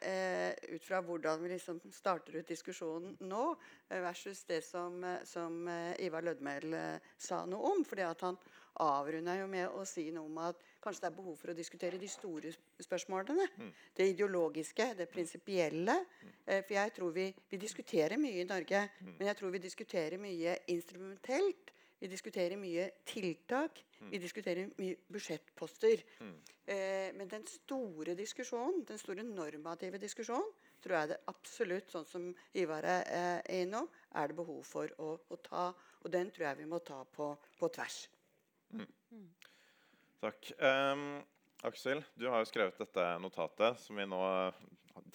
[0.71, 3.43] ut fra hvordan vi liksom starter ut diskusjonen nå,
[3.89, 5.67] versus det som, som
[5.99, 6.75] Ivar Lødmel
[7.17, 8.37] sa noe om fordi at Han
[8.85, 11.99] avrunda jo med å si noe om at Kanskje det er behov for å diskutere
[11.99, 13.47] de store spørsmålene.
[13.59, 13.71] Mm.
[13.95, 15.97] Det ideologiske, det prinsipielle.
[15.99, 16.29] Mm.
[16.45, 19.09] Eh, for jeg tror vi, vi, diskuterer mye i Norge, mm.
[19.17, 21.73] men jeg tror vi diskuterer mye instrumentelt.
[21.99, 23.81] Vi diskuterer mye tiltak.
[23.99, 24.11] Mm.
[24.13, 26.03] Vi diskuterer mye budsjettposter.
[26.23, 26.35] Mm.
[26.69, 30.47] Eh, men den store diskusjonen, den store normative diskusjonen,
[30.79, 35.11] tror jeg det absolutt, sånn som Ivar er eh, innom, er det behov for å,
[35.27, 35.65] å, ta.
[36.05, 37.99] Og den tror jeg vi må ta på, på tvers.
[38.71, 39.27] Mm.
[40.23, 40.53] Takk.
[40.59, 41.05] Um,
[41.67, 44.21] Aksel, du har jo skrevet dette notatet som vi nå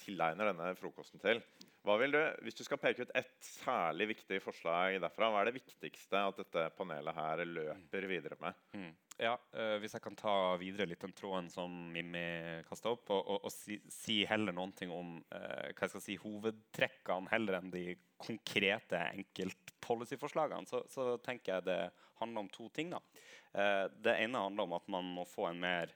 [0.01, 1.41] tilegner denne frokosten til.
[1.85, 5.51] Hva vil du, Hvis du skal peke ut ett særlig viktig forslag derfra, hva er
[5.51, 8.57] det viktigste at dette panelet her løper videre med?
[8.73, 8.93] Mm.
[9.21, 13.21] Ja, uh, Hvis jeg kan ta videre litt den tråden som Mimmi kasta opp, og,
[13.21, 17.59] og, og si, si, heller noen ting om uh, hva jeg skal si, hovedtrekkene heller
[17.59, 17.85] enn de
[18.25, 21.79] konkrete enkeltpolicyforslagene, så, så tenker jeg det
[22.19, 22.91] handler om to ting.
[22.95, 23.03] da.
[23.53, 25.93] Uh, det ene handler om at man må få en mer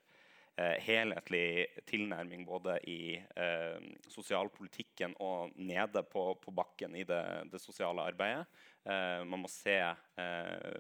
[0.84, 3.78] helhetlig tilnærming både i eh,
[4.12, 8.46] sosialpolitikken og nede på, på bakken i det, det sosiale arbeidet.
[8.84, 10.76] Eh, man må se eh,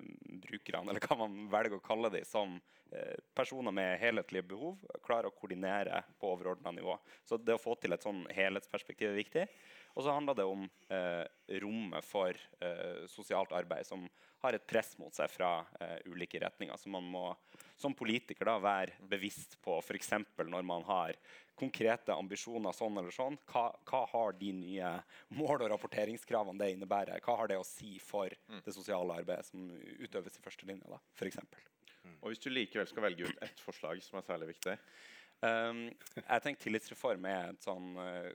[0.47, 2.55] brukerne, eller hva man velger å kalle dem, som
[2.91, 4.79] eh, personer med helhetlige behov.
[5.05, 6.97] Klare å koordinere på overordna nivå.
[7.27, 9.45] Så det å få til et sånn helhetsperspektiv er viktig.
[9.99, 10.61] Og så handler det om
[10.95, 11.25] eh,
[11.59, 12.31] rommet for
[12.63, 14.05] eh, sosialt arbeid, som
[14.39, 15.49] har et press mot seg fra
[15.83, 16.79] eh, ulike retninger.
[16.79, 17.25] Så man må
[17.75, 20.13] som politiker da være bevisst på f.eks.
[20.39, 21.19] når man har
[21.59, 24.95] konkrete ambisjoner sånn eller sånn, hva, hva, har de nye
[25.35, 27.19] mål- og rapporteringskravene det innebærer?
[27.25, 28.63] Hva har det å si for mm.
[28.63, 29.67] det sosiale arbeidet som
[29.99, 31.43] utøves i førstelinja, f.eks.?
[32.05, 32.19] Mm.
[32.21, 34.79] Og hvis du likevel skal velge ut ett forslag som er særlig viktig?
[35.43, 38.31] Um, jeg tenker tillitsreform er et sånn uh,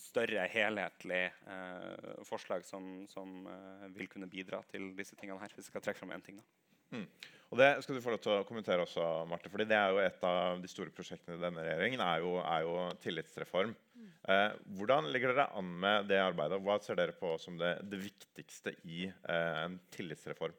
[0.00, 5.52] større, helhetlig eh, forslag som, som eh, vil kunne bidra til disse tingene her.
[5.54, 6.46] Hvis jeg skal trekke fram én ting, da.
[6.94, 7.06] Mm.
[7.52, 9.50] Og Det skal du få lov til å kommentere også, Marte.
[9.52, 12.64] fordi det er jo Et av de store prosjektene i denne regjeringen er jo, er
[12.66, 13.74] jo tillitsreform.
[13.94, 14.10] Mm.
[14.34, 16.60] Eh, hvordan ligger dere an med det arbeidet?
[16.64, 20.56] Hva ser dere på som det, det viktigste i eh, en tillitsreform?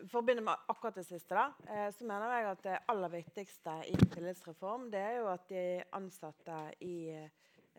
[0.00, 2.78] Eh, for å begynne med akkurat det siste, da, eh, så mener jeg at det
[2.88, 6.94] aller viktigste i tillitsreform det er jo at de ansatte i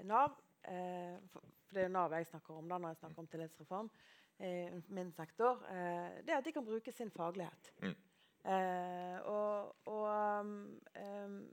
[0.04, 1.42] Nav eh, For
[1.74, 3.92] det er Nav jeg snakker om da når jeg snakker om tillitsreform
[4.42, 4.54] i
[4.90, 7.74] min sektor, eh, det er at de kan bruke sin faglighet.
[7.84, 7.96] Mm.
[8.42, 11.44] Eh, og, og, um,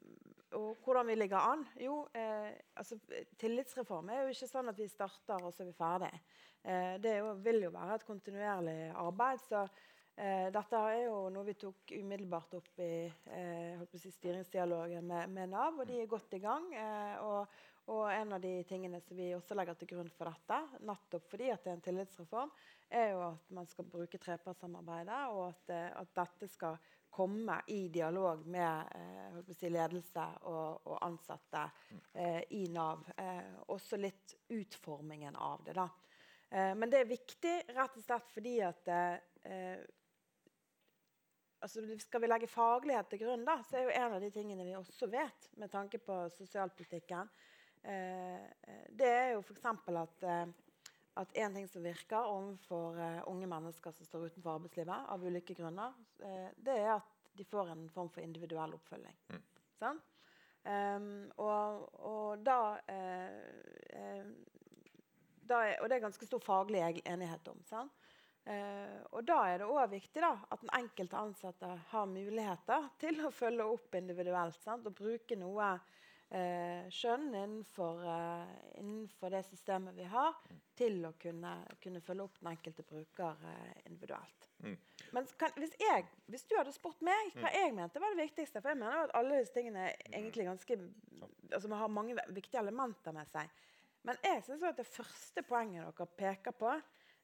[0.56, 1.66] og, hvordan vi ligger an?
[1.80, 2.96] Jo, eh, altså,
[3.38, 6.14] tillitsreform er jo ikke sånn at vi starter og så er vi ferdig.
[6.64, 9.44] Eh, det jo, vil jo være et kontinuerlig arbeid.
[9.44, 9.66] så
[10.18, 15.54] eh, dette er jo noe vi tok umiddelbart opp i eh, si, styringsdialogen med, med,
[15.54, 16.70] Nav, og de er godt i gang.
[17.24, 17.46] og
[17.88, 21.46] og en av de tingene som vi også legger til grunn for dette, nettopp fordi
[21.48, 22.50] det er en tillitsreform,
[22.92, 26.76] er jo at man skal bruke trepartssamarbeidet, og at, eh, at, dette skal
[27.08, 31.64] komme i dialog med eh, si, ledelse og, og ansatte
[32.12, 33.08] eh, i Nav.
[33.16, 35.78] Eh, også litt utformingen av det.
[35.80, 35.88] da.
[36.50, 39.80] Eh, men det er viktig rett og slett fordi at eh,
[41.60, 44.66] altså Skal vi legge faglighet til grunn, da, så er jo en av de tingene
[44.66, 47.30] vi også vet med tanke på sosialpolitikken,
[47.82, 48.46] Eh,
[48.90, 49.64] det er jo f.eks.
[49.64, 50.48] at eh,
[51.18, 55.54] at en ting som virker overfor uh, unge mennesker som står utenfor arbeidslivet, av ulike
[55.58, 59.16] grunner, uh, det er at de får en form for individuell oppfølging.
[59.32, 59.40] Mm.
[59.80, 59.98] Sånn?
[60.62, 61.08] Um,
[61.42, 64.30] og, og, da, uh,
[65.50, 67.66] da er, Og det er ganske stor faglig enighet om.
[67.66, 67.90] Sånn?
[68.48, 73.32] Og da er det òg viktig da, at den enkelte ansatte har muligheter til å
[73.34, 74.60] følge opp individuelt.
[74.64, 74.86] Sant?
[74.88, 75.72] Og bruke noe
[76.30, 80.36] eh, skjønn innenfor, eh, innenfor det systemet vi har,
[80.78, 84.48] til å kunne, kunne følge opp den enkelte bruker eh, individuelt.
[84.64, 84.76] Mm.
[85.16, 88.58] Men kan, hvis, jeg, hvis du hadde spurt meg hva jeg mente var det viktigste
[88.58, 90.74] For jeg mener at alle disse tingene er egentlig ganske
[91.54, 93.50] altså man har mange viktige elementer med seg.
[94.06, 96.74] Men jeg syns at det første poenget dere peker på,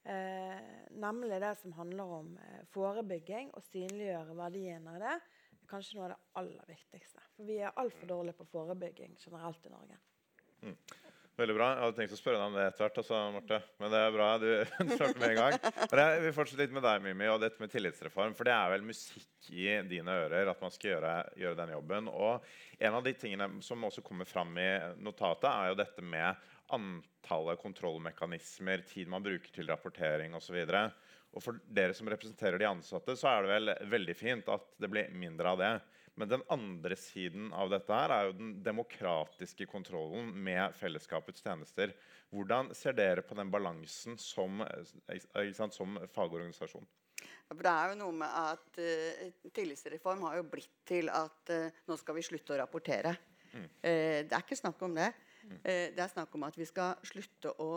[0.04, 0.58] eh,
[0.90, 6.08] nemlig det som handler om eh, forebygging og synliggjøre verdien av det, er kanskje noe
[6.08, 7.24] av det aller viktigste.
[7.36, 10.00] For vi er altfor dårlige på forebygging generelt i Norge.
[11.34, 11.68] Veldig bra.
[11.72, 13.56] Jeg hadde tenkt å spørre deg om det etter hvert, altså, Marte.
[13.82, 14.48] Men det er bra du
[14.94, 15.56] svarte med en gang.
[15.90, 18.36] Men jeg vil fortsette litt med deg, Mimi, og dette med tillitsreform.
[18.38, 22.10] For det er vel musikk i dine ører at man skal gjøre, gjøre den jobben.
[22.12, 22.46] Og
[22.78, 24.68] en av de tingene som også kommer fram i
[25.02, 30.60] notatet, er jo dette med antallet kontrollmekanismer, tid man bruker til rapportering osv.
[31.34, 34.90] Og for dere som representerer de ansatte, så er det vel veldig fint at det
[34.92, 35.74] blir mindre av det.
[36.14, 41.90] Men den andre siden av dette her er jo den demokratiske kontrollen med fellesskapets tjenester.
[42.30, 44.62] Hvordan ser dere på den balansen som,
[45.56, 46.86] sant, som fagorganisasjon?
[47.54, 51.98] Det er jo noe med at uh, Tillitsreform har jo blitt til at uh, nå
[51.98, 53.14] skal vi slutte å rapportere.
[53.54, 55.12] Eh, det er ikke snakk om det.
[55.64, 57.70] Eh, det er snakk om at vi skal slutte å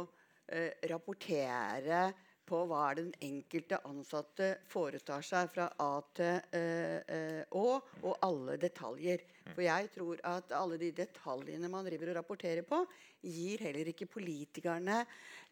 [0.47, 2.07] eh, rapportere
[2.47, 7.65] på hva den enkelte ansatte foretar seg fra A til eh, Å,
[8.07, 9.25] og alle detaljer.
[9.49, 12.79] For jeg tror at alle de detaljene man driver og rapporterer på,
[13.27, 15.01] gir heller ikke politikerne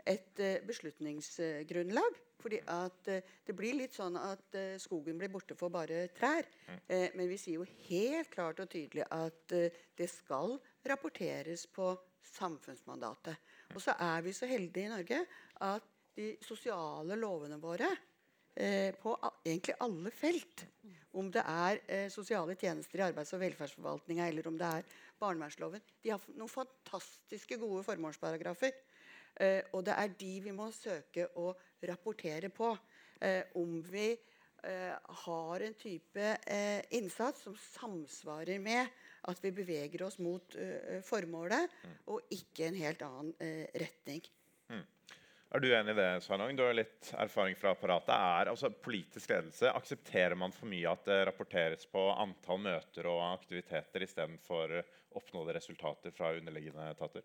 [0.07, 2.21] et beslutningsgrunnlag.
[2.39, 6.47] Fordi at det blir litt sånn at skogen blir borte for bare trær.
[6.87, 11.91] Eh, men vi sier jo helt klart og tydelig at det skal rapporteres på
[12.35, 13.37] samfunnsmandatet.
[13.73, 15.21] Og så er vi så heldige i Norge
[15.65, 17.89] at de sosiale lovene våre
[18.55, 20.65] eh, på egentlig alle felt,
[21.19, 25.83] om det er eh, sosiale tjenester i arbeids- og velferdsforvaltninga eller om det er barnevernsloven,
[26.03, 28.75] de har noen fantastiske gode formålsparagrafer.
[29.35, 31.51] Eh, og det er de vi må søke å
[31.87, 32.71] rapportere på.
[33.23, 34.95] Eh, om vi eh,
[35.25, 38.87] har en type eh, innsats som samsvarer med
[39.31, 41.77] at vi beveger oss mot uh, formålet,
[42.11, 44.23] og ikke en helt annen uh, retning.
[45.55, 46.51] Er du enig i det, Sveinung?
[46.57, 48.11] Du har litt erfaring fra apparatet.
[48.11, 53.21] Er, altså, politisk ledelse, Aksepterer man for mye at det rapporteres på antall møter og
[53.29, 54.73] aktiviteter istedenfor
[55.15, 57.23] oppnådde resultater fra underliggende etater?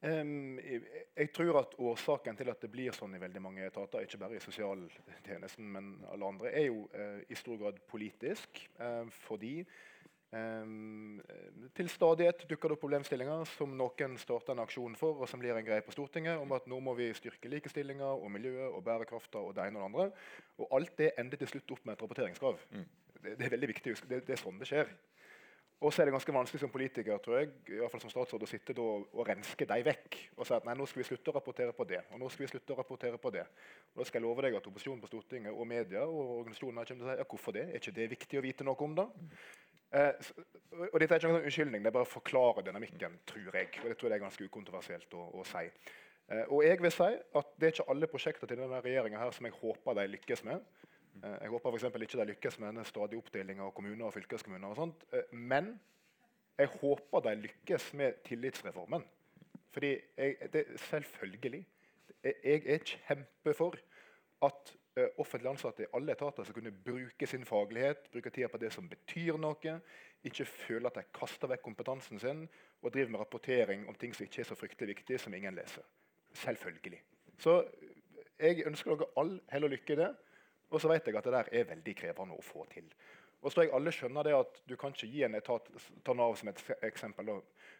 [0.00, 4.22] Um, jeg, tror at årsaken til at det blir sånn i veldig mange etater, ikke
[4.24, 8.64] bare i sosialtjenesten, men alle andre, er jo uh, i stor grad politisk.
[8.80, 9.58] Uh, fordi
[11.76, 15.52] til stadighet dukker det opp problemstillinger som noen starter en aksjon for, og som blir
[15.56, 19.42] en greie på Stortinget om at nå må vi styrke likestillinga og miljøet og bærekrafta
[19.44, 20.26] og det ene og det andre.
[20.64, 22.60] Og alt det ender til slutt opp med et rapporteringskrav.
[23.22, 24.08] Det, det er veldig viktig å huske.
[24.08, 24.94] Det, det er sånn det skjer.
[25.82, 28.44] Og så er det ganske vanskelig som politiker tror jeg, i hvert fall som statsråd,
[28.46, 30.18] å sitte og renske dem vekk.
[30.36, 32.04] Og si at nei, nå skal vi slutte å rapportere på det.
[32.14, 33.42] Og nå skal vi slutte å rapportere på det.
[33.90, 37.02] Og da skal jeg love deg at opposisjonen på Stortinget og media og organisasjoner kommer
[37.02, 37.64] til å si ja, hvorfor det?
[37.66, 39.08] Er ikke det viktig å vite noe om, da?
[39.92, 40.30] Eh,
[40.92, 43.68] og dette er ikke noen unnskyldning, det er bare å forklare dynamikken, tror jeg.
[43.82, 45.66] Og det tror jeg er ganske ukontroversielt å, å si.
[46.32, 49.48] Eh, og jeg vil si at det er ikke alle prosjekter til denne regjeringa som
[49.48, 50.64] jeg håper de lykkes med.
[51.22, 51.84] Eh, Jeg håper f.eks.
[52.02, 54.68] ikke de lykkes med denne stadige oppdelinga av kommuner og fylkeskommuner.
[54.68, 55.04] og sånt.
[55.12, 55.74] Eh, Men
[56.58, 59.04] jeg håper de lykkes med tillitsreformen.
[59.72, 61.66] Fordi jeg, det, selvfølgelig.
[62.22, 63.76] Jeg, er kjempefor
[64.42, 64.81] at eh,
[65.16, 68.88] offentlig ansatte i alle etater skal kunne bruke sin faglighet, bruke tida på det som
[68.90, 69.76] betyr noe,
[70.24, 72.44] ikke føle at de kaster vekk kompetansen sin
[72.82, 75.86] og driver med rapportering om ting som ikke er så fryktelig viktige, som ingen leser.
[76.32, 77.00] Selvfølgelig.
[77.38, 77.62] Så
[78.38, 80.12] eh, jeg ønsker dere all hell og lykke i det.
[80.72, 82.86] Og så vet jeg at det der er veldig krevende å få til.
[83.42, 85.66] Og så tror jeg alle skjønner det at du kan ikke gi en etat
[86.06, 87.32] ta Nav som et eksempel.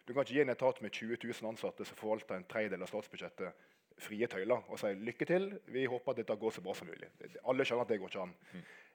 [0.05, 2.91] Du kan ikke gi en etat med 20 000 ansatte som forvalter en tredjedel av
[2.91, 3.63] statsbudsjettet,
[4.01, 7.09] frie tøyler og sier lykke til, vi håper at dette går så bra som mulig.
[7.49, 8.33] Alle skjønner at det går ikke an.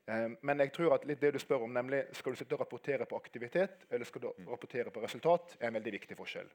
[0.09, 2.63] Eh, men jeg tror at litt det du spør om, nemlig skal du sitte og
[2.63, 6.51] rapportere på aktivitet eller skal du rapportere på resultat, er en veldig viktig forskjell.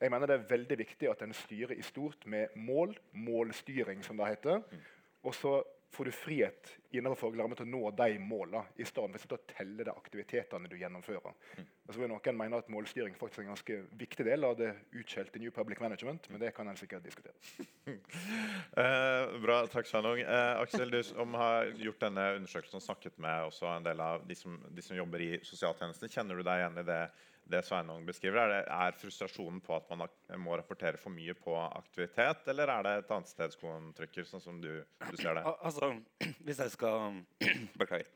[0.00, 4.20] Jeg mener det er veldig viktig at en styrer i stort med mål, målstyring som
[4.20, 4.62] det heter.
[5.24, 5.58] Og så
[5.94, 9.86] får du frihet innenfor faglig til å nå de målene, i stedet for å telle
[9.86, 11.34] de aktivitetene du gjennomfører.
[11.58, 11.68] Mm.
[11.86, 15.52] Altså, noen mener at målstyring faktisk er en ganske viktig del av det utskjelte New
[15.54, 17.34] Public Management, men det kan en sikkert diskutere.
[18.74, 20.18] Eh, bra, takk Shanong.
[20.18, 24.34] Eh, Aksel, du som har gjort denne undersøkelsen og snakket med en del av de
[24.38, 26.98] som, de som jobber i sosialtjenesten, kjenner du deg igjen i det,
[27.50, 28.40] det Sveinung beskriver?
[28.40, 30.06] Er, det, er frustrasjonen på at man
[30.42, 34.42] må rapportere for mye på aktivitet, eller er det et annet sted skoen trykker, sånn
[34.44, 35.44] som du, du ser det?
[35.54, 35.92] Altså,
[36.46, 37.20] hvis jeg skal
[37.80, 38.08] Beklager.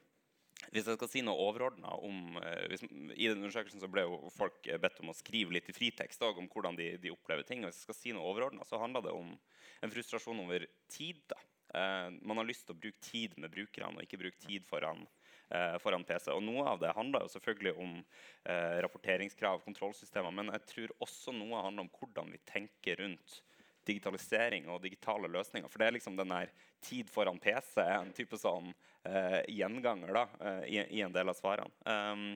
[0.72, 4.32] hvis jeg skal si noe overordna om eh, hvis, I den undersøkelsen så ble jo
[4.34, 7.62] folk bedt om å skrive litt i fritekst også, om hvordan de, de, opplever ting.
[7.62, 9.36] og Hvis jeg skal si noe overordna, så handler det om
[9.84, 11.20] en frustrasjon over tid.
[11.30, 11.38] da.
[11.76, 15.04] Eh, man har lyst til å bruke tid med brukerne og ikke bruke tid foran,
[15.82, 16.30] foran PC.
[16.34, 21.34] Og Noe av det handler jo selvfølgelig om eh, rapporteringskrav, kontrollsystemer, men jeg tror også
[21.36, 23.40] noe handler om hvordan vi tenker rundt
[23.88, 25.70] digitalisering og digitale løsninger.
[25.72, 26.52] For det er liksom den der
[26.84, 30.24] tid foran PC er en type sånn uh, gjenganger da,
[30.66, 31.72] i, i, en del av svarene.
[31.88, 32.26] Um,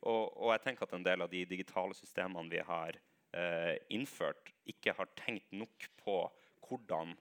[0.00, 2.96] og, og, jeg tenker at en del av de digitale systemene vi har
[3.36, 6.16] uh, innført, ikke har tenkt nok på
[6.64, 7.12] hvordan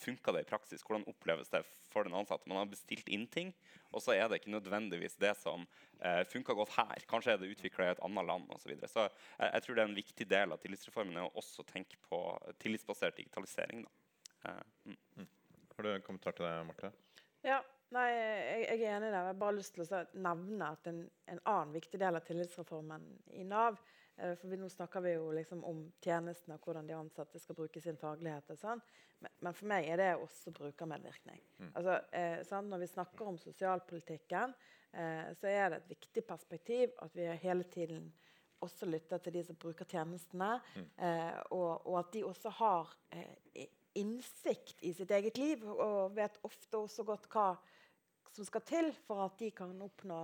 [0.00, 0.84] funka det i praksis?
[0.86, 2.48] Hvordan oppleves det for den ansatte?
[2.50, 3.52] Man har bestilt inn ting,
[3.90, 5.64] og så er det ikke nødvendigvis det som
[6.00, 7.06] eh, funka godt her.
[7.10, 8.62] Kanskje er det utvikla i et annet land osv.
[8.62, 8.90] Så, videre.
[8.92, 12.00] så jeg, jeg, tror det er en viktig del av tillitsreformen er å også tenke
[12.08, 12.20] på
[12.62, 13.86] tillitsbasert digitalisering.
[14.44, 15.00] Eh, mm.
[15.22, 15.32] Mm.
[15.76, 16.92] Har du en kommentar til det, Marte?
[17.46, 17.60] Ja,
[17.94, 19.20] nei, jeg, jeg, er enig i det.
[19.20, 23.06] Jeg har bare lyst til å nevne at en, en annen viktig del av tillitsreformen
[23.36, 26.94] i Nav Eh, for vi, nå snakker vi jo liksom om tjenestene og hvordan de
[26.96, 28.48] ansatte skal bruke sin faglighet.
[28.54, 28.80] og sånn.
[29.20, 31.42] Men, men, for meg er det også brukermedvirkning.
[31.60, 31.70] Mm.
[31.72, 34.54] Altså, eh, når vi snakker om sosialpolitikken,
[34.92, 38.10] eh, så er det et viktig perspektiv at vi hele tiden
[38.64, 40.88] også lytter til de som bruker tjenestene, mm.
[41.04, 46.40] eh, og, og, at de også har eh, innsikt i sitt eget liv og vet
[46.44, 47.50] ofte også godt hva
[48.32, 50.20] som skal til for at de kan oppnå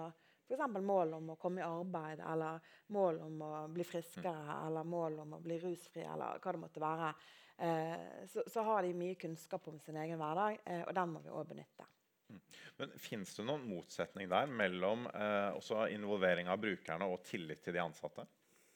[0.52, 0.80] F.eks.
[0.84, 2.60] mål om å komme i arbeid, eller
[2.92, 4.66] mål om å bli friskere, mm.
[4.66, 7.08] eller mål om å bli rusfri, eller hva det måtte være.
[7.56, 11.24] Eh, så, så, har de mye kunnskap om sin egen hverdag, eh, og den må
[11.24, 11.88] vi òg benytte.
[12.28, 12.40] Mm.
[12.80, 17.84] Men Fins det noen motsetning der mellom eh, involvering av brukerne og tillit til de
[17.84, 18.26] ansatte?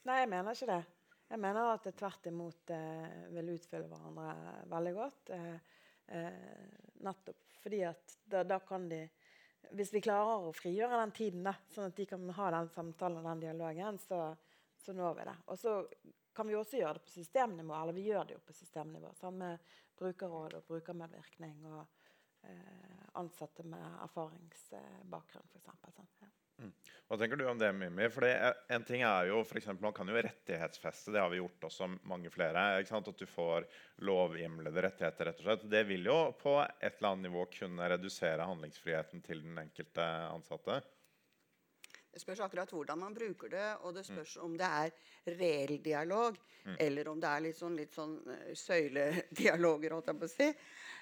[0.06, 0.82] Nei, jeg mener ikke det.
[1.26, 5.32] Jeg mener at det tvert imot eh, vil utfylle hverandre veldig godt.
[5.34, 5.56] Eh,
[6.14, 6.44] eh,
[7.02, 9.00] nettopp fordi at da, da kan de
[9.74, 13.20] hvis vi klarer å frigjøre den tiden, da, sånn at de kan ha den samtalen
[13.22, 14.20] og den dialogen, så,
[14.82, 15.36] så når vi det.
[15.52, 15.76] Og så
[16.36, 19.12] kan vi også gjøre det på systemnivå, eller vi gjør det jo på systemnivå.
[19.16, 21.82] Sånn med brukerråd og brukermedvirkning og
[22.44, 25.70] eh, ansatte med erfaringsbakgrunn, f.eks.
[25.96, 26.35] Sånn, ja.
[26.58, 26.72] Mm.
[27.06, 28.08] Hva tenker du om det, Mimmi?
[28.10, 31.68] For en ting er jo, for eksempel, Man kan jo rettighetsfeste, det har vi gjort
[31.68, 32.64] også mange flere.
[32.80, 33.68] At du får
[34.02, 35.30] lovhjemlede rettigheter.
[35.30, 35.70] rett og slett.
[35.70, 40.80] Det vil jo på et eller annet nivå kunne redusere handlingsfriheten til den enkelte ansatte.
[42.16, 44.44] Det spørs akkurat hvordan man bruker det, og det spørs mm.
[44.44, 46.76] om det er reell dialog, mm.
[46.80, 50.46] eller om det er litt sånn, litt sånn uh, søyledialoger, holdt jeg på å si.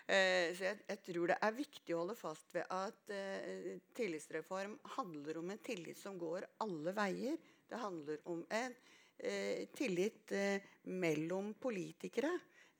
[0.04, 4.74] Eh, så jeg, jeg, tror det er viktig å holde fast ved at eh, tillitsreform
[4.98, 7.38] handler om en tillit som går alle veier.
[7.64, 8.74] Det handler om en
[9.16, 10.60] eh, tillit eh,
[10.92, 12.34] mellom politikere,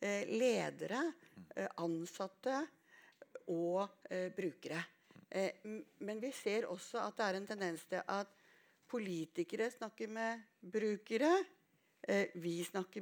[0.05, 1.01] eh, ledere,
[1.57, 2.61] eh, ansatte
[3.53, 3.89] og
[4.37, 4.79] brukere.
[5.99, 8.31] men vi ser også at det er en tendens til at
[8.89, 11.29] politikere snakker med brukere.
[12.09, 13.01] Eh, vi snakker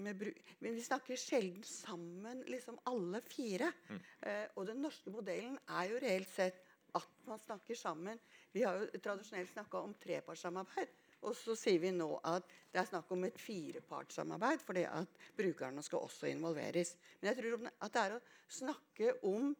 [0.59, 3.73] vi snakker sjelden sammen, liksom alle fire.
[3.89, 4.03] Mm.
[4.21, 6.61] Eh, og den norske modellen er jo reelt sett
[6.95, 8.21] at man snakker sammen.
[8.53, 10.93] Vi har jo tradisjonelt snakka om trepartssamarbeid.
[11.23, 15.83] Og så sier vi nå at det er snakk om et firepartssamarbeid, fordi at brukerne
[15.87, 16.97] skal også involveres.
[17.21, 19.53] Men jeg tror at det er å snakke om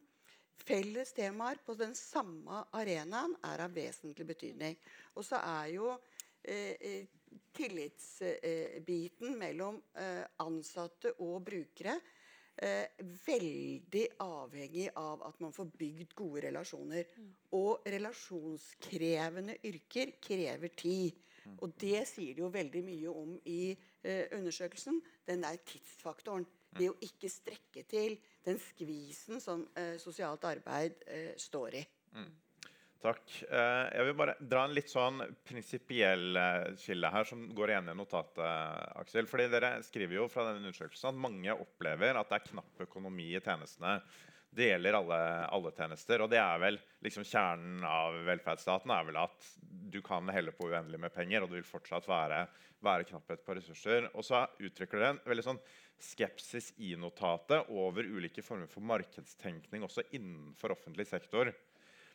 [0.63, 4.77] felles temaer på den samme arenaen er av vesentlig betydning.
[5.15, 5.91] Og så er jo
[6.43, 7.19] eh, eh
[7.53, 11.97] tillitsbiten mellom eh, ansatte og brukere
[12.55, 12.87] eh,
[13.25, 17.07] veldig avhengig av at man får bygd gode relasjoner.
[17.17, 17.29] Mm.
[17.59, 21.21] Og relasjonskrevende yrker krever tid.
[21.43, 21.57] Mm.
[21.59, 25.01] Og det sier de jo veldig mye om i eh, undersøkelsen.
[25.27, 26.45] Den der tidsfaktoren.
[26.45, 26.77] Mm.
[26.79, 31.85] Det å ikke strekke til den skvisen som eh, sosialt arbeid eh, står i.
[33.03, 33.23] Takk.
[33.51, 37.89] Eh, jeg vil bare dra en litt sånn prinsipiell eh, skille her, som går igjen
[37.91, 38.43] i notatet.
[39.01, 39.27] Aksel.
[39.27, 43.25] Fordi Dere skriver jo fra denne undersøkelsen at mange opplever at det er knapp økonomi
[43.33, 43.97] i tjenestene.
[44.53, 45.19] Det gjelder alle,
[45.51, 46.23] alle tjenester.
[46.23, 49.51] Og det er vel liksom kjernen av velferdsstaten er vel at
[49.91, 52.45] du kan helle på uendelig med penger, og det vil fortsatt være,
[52.85, 54.07] være knapphet på ressurser.
[54.13, 55.61] Og så uttrykker dere en veldig sånn
[55.99, 61.51] skepsis i notatet over ulike former for markedstenkning også innenfor offentlig sektor.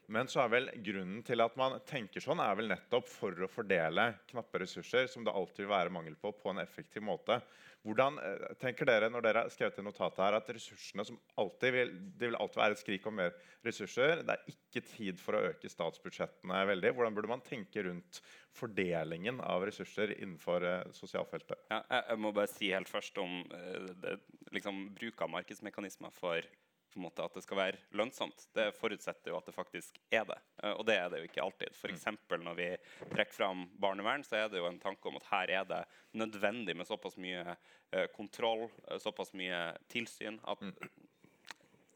[0.09, 3.48] Men så er vel grunnen til at man tenker sånn, er vel nettopp for å
[3.52, 7.36] fordele knappe ressurser, som det alltid vil være mangel på, på en effektiv måte.
[7.84, 11.74] Hvordan eh, tenker dere når dere har skrevet i notatet her, at ressursene som alltid
[11.76, 13.36] vil, Det vil alltid være et skrik om mer
[13.66, 14.22] ressurser.
[14.24, 16.94] Det er ikke tid for å øke statsbudsjettene veldig.
[16.96, 18.22] Hvordan burde man tenke rundt
[18.56, 21.68] fordelingen av ressurser innenfor uh, sosialfeltet?
[21.70, 24.16] Ja, jeg, må bare si helt først om uh, det,
[24.56, 26.48] liksom, bruk av markedsmekanismer for
[26.97, 30.39] måte, at det skal være lønnsomt, det forutsetter jo at det faktisk er det.
[30.62, 31.76] Eh, og det er det jo ikke alltid.
[31.76, 32.07] F.eks.
[32.30, 32.68] når vi
[33.12, 35.82] trekker fram barnevern, så er det jo en tanke om at her er det
[36.18, 39.61] nødvendig med såpass mye eh, kontroll, eh, såpass mye
[39.93, 40.64] tilsyn, at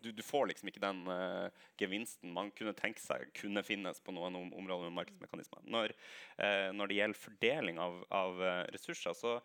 [0.02, 1.46] du, du, får liksom ikke den uh,
[1.78, 5.62] gevinsten man kunne tenke seg kunne finnes på noen om, områder med markedsmekanismer.
[5.70, 5.94] Når,
[6.40, 9.36] uh, når, det gjelder fordeling av, av uh, ressurser, så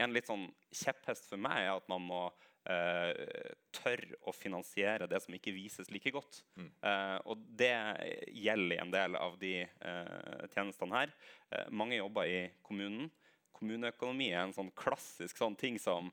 [0.00, 2.22] en litt sånn kjepphest for meg er at man må
[2.68, 3.12] uh,
[3.74, 6.42] tørre å finansiere det som ikke vises like godt.
[6.58, 6.70] Mm.
[6.84, 7.72] Uh, og det
[8.34, 11.14] gjelder i en del av de uh, tjenestene her.
[11.70, 13.10] mange jobber i kommunen.
[13.56, 16.08] Kommuneøkonomi er en sånn klassisk sånn ting som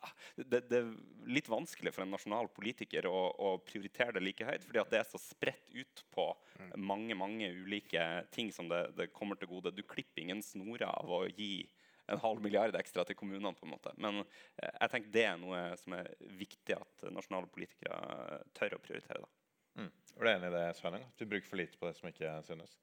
[0.00, 4.46] ah, det, det, er litt vanskelig for en nasjonal politiker å, å prioritere det like
[4.46, 6.70] høyt, fordi det er så spredt ut på mm.
[6.80, 9.74] mange mange ulike ting som det, det kommer til gode.
[9.76, 11.66] Du klipper ingen snorer av å gi
[12.10, 13.54] en halv milliard ekstra til kommunene.
[13.54, 13.92] på en måte.
[13.96, 18.82] Men eh, jeg tenker det er noe som er viktig at nasjonale politikere tør å
[18.84, 19.24] prioritere.
[19.24, 19.82] da.
[19.82, 19.90] Mm.
[20.16, 21.04] Er du enig i det, Sveinung?
[21.06, 22.78] At vi bruker for lite på det som ikke synes?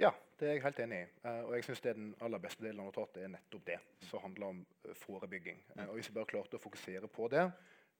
[0.00, 1.08] Ja, det er jeg helt enig i.
[1.24, 3.78] Uh, og jeg synes Den aller beste delen av notatet er nettopp det,
[4.08, 5.60] som handler om uh, forebygging.
[5.76, 7.44] Uh, og Hvis vi bare klarte å fokusere på det,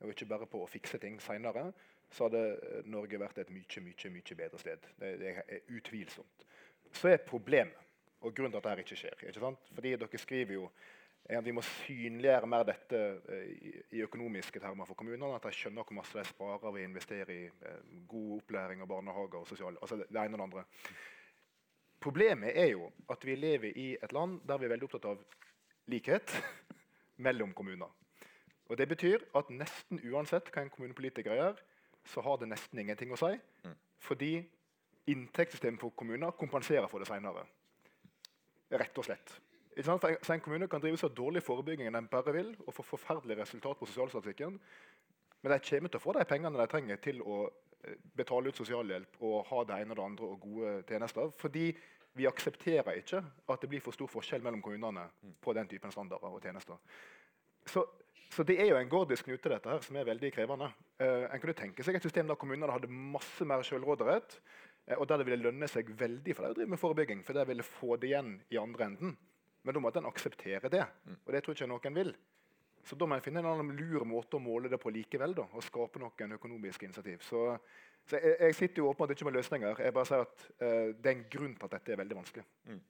[0.03, 1.69] og ikke bare på å fikse ting seinere,
[2.13, 4.89] så hadde Norge vært et mye mye, mye bedre sted.
[4.99, 6.47] Det, det er utvilsomt.
[6.93, 7.92] Så er problemet
[8.23, 9.23] og grunnen til at dette ikke skjer.
[9.29, 9.71] Ikke sant?
[9.75, 10.67] Fordi dere skriver jo
[11.31, 12.99] at vi må synliggjøre mer dette
[13.31, 15.31] eh, i, i økonomiske termer for kommunene.
[15.37, 18.91] At de skjønner hvor masse de sparer ved å investere i eh, god opplæring og
[18.91, 20.65] barnehager og sosial, altså det ene og det andre.
[22.03, 25.23] Problemet er jo at vi lever i et land der vi er veldig opptatt av
[25.93, 26.35] likhet
[27.27, 27.91] mellom kommuner.
[28.71, 31.59] Og Det betyr at nesten uansett hva en kommunepolitiker gjør,
[32.09, 33.35] så har det nesten ingenting å si.
[33.67, 33.75] Mm.
[34.03, 34.31] Fordi
[35.13, 37.45] inntektssystemet for kommuner kompenserer for det seinere.
[38.73, 39.35] Rett og slett.
[39.73, 43.41] Så En kommune kan drive så dårlig forebygging enn den bare vil, og få forferdelige
[43.41, 44.59] resultat på sosialstatistikken.
[45.43, 48.61] Men de kommer til å få de pengene de trenger til å eh, betale ut
[48.61, 51.33] sosialhjelp og ha det ene og det andre og gode tjenester.
[51.39, 51.67] Fordi
[52.15, 55.07] vi aksepterer ikke at det blir for stor forskjell mellom kommunene
[55.41, 56.77] på den typen standarder og tjenester.
[57.67, 57.87] Så,
[58.31, 60.69] så det er jo en gordisk knute dette her, som er veldig krevende.
[61.01, 64.37] Uh, en kunne tenke seg et system der kommunene hadde masse mer selvråderett.
[64.87, 67.25] Eh, og der det ville lønne seg veldig for deg å drive med forebygging.
[67.27, 69.17] For der ville få det igjen i andre enden.
[69.63, 70.85] Men da måtte en akseptere det.
[71.23, 72.15] Og det tror ikke noen vil.
[72.83, 75.37] Så da må en finne en annen lur måte å måle det på likevel.
[75.39, 77.23] Da, og skape noen økonomiske initiativ.
[77.27, 77.45] Så,
[78.09, 79.85] så jeg, jeg, sitter jo åpenbart ikke med løsninger.
[79.87, 82.47] Jeg bare sier at uh, Det er en grunn til at dette er veldig vanskelig.
[82.71, 82.81] Mm.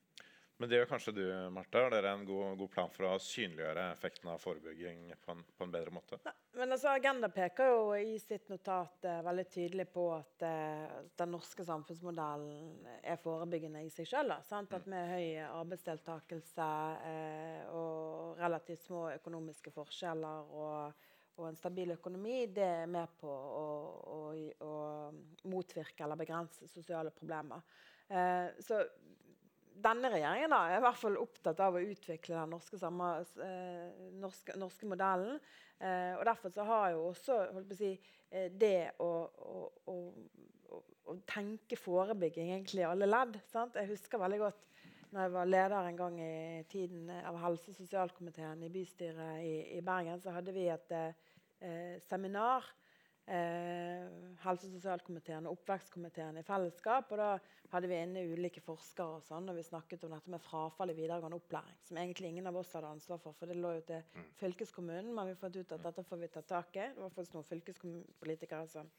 [0.56, 1.80] Men det gjør kanskje du, Marte.
[1.80, 5.66] Har dere en god, god, plan for å synliggjøre effekten av forebygging på en, på
[5.66, 6.18] en bedre måte?
[6.22, 10.98] Ne, men altså, Agenda peker jo i sitt notat eh, veldig tydelig på at eh,
[11.18, 14.34] den norske samfunnsmodellen er forebyggende i seg sjøl.
[14.36, 16.68] At med høy arbeidsdeltakelse
[17.10, 23.32] eh, og relativt små økonomiske forskjeller og, og, en stabil økonomi, det er med på
[23.32, 23.66] å,
[24.14, 24.20] å,
[24.68, 24.76] å
[25.50, 27.66] motvirke eller begrense sosiale problemer.
[28.12, 28.84] Eh, så
[29.82, 33.12] denne regjeringen da, er i hvert fall opptatt av å utvikle den norske, samme,
[33.44, 35.38] eh, norske, norske modellen.
[35.78, 37.38] Eh, og Derfor så har jo også
[37.76, 37.92] si,
[38.30, 39.62] eh, det å, å,
[39.92, 39.96] å,
[40.76, 43.40] å, tenke forebygging egentlig i alle ledd.
[43.50, 43.78] Sant?
[43.80, 44.68] Jeg husker veldig godt
[45.12, 49.56] når jeg var leder en gang i tiden av helse- og sosialkomiteen i bystyret i,
[49.76, 52.64] i, Bergen, så hadde vi et eh, seminar
[53.26, 54.06] eh,
[54.42, 57.12] helse- og sosialkomiteen og oppvekstkomiteen i fellesskap.
[57.12, 57.38] og Da
[57.72, 60.96] hadde vi inne ulike forskere og sånn, og vi snakket om dette med frafall i
[60.98, 61.78] videregående opplæring.
[61.86, 64.28] Som egentlig ingen av oss hadde ansvar for, for det lå jo til mm.
[64.40, 65.14] fylkeskommunen.
[65.14, 66.88] Men vi fant ut at dette får vi ta tak i.
[66.94, 68.90] Det var faktisk noen fylkespolitikere som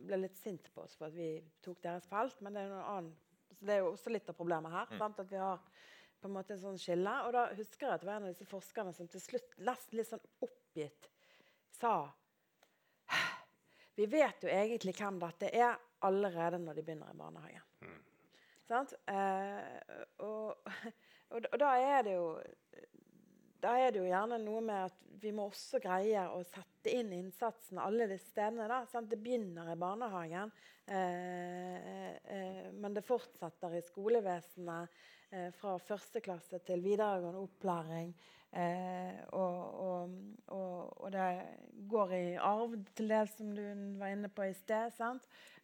[0.00, 1.32] ble litt sint på oss for at vi
[1.62, 2.40] tok deres felt.
[2.40, 3.14] Men det er, annen,
[3.60, 4.96] det er jo også litt av problemet her.
[4.98, 5.20] Sant?
[5.20, 5.60] At vi har
[6.20, 7.12] på en måte en sånn skille.
[7.26, 10.00] Og da husker jeg at det var en av disse forskerne som til slutt nesten
[10.00, 11.10] litt sånn oppgitt
[11.80, 11.94] sa
[13.96, 17.66] vi vet jo egentlig hvem dette er allerede når de begynner i barnehagen.
[17.84, 17.98] Mm.
[18.70, 20.68] Eh, og,
[21.30, 22.26] og, og, da er det jo
[23.60, 27.10] da er det jo gjerne noe med at vi må også greie å sette inn
[27.12, 28.68] innsatsen alle disse stedene.
[28.70, 29.10] Da, sant?
[29.10, 30.52] Det begynner i barnehagen,
[30.88, 34.96] eh, eh, men det fortsetter i skolevesenet
[35.30, 38.12] eh, fra første klasse til videregående opplæring.
[38.50, 40.14] Eh, og, og,
[40.46, 41.26] og, og, det
[41.90, 43.62] går i arv til det som du
[44.00, 44.90] var inne på i sted.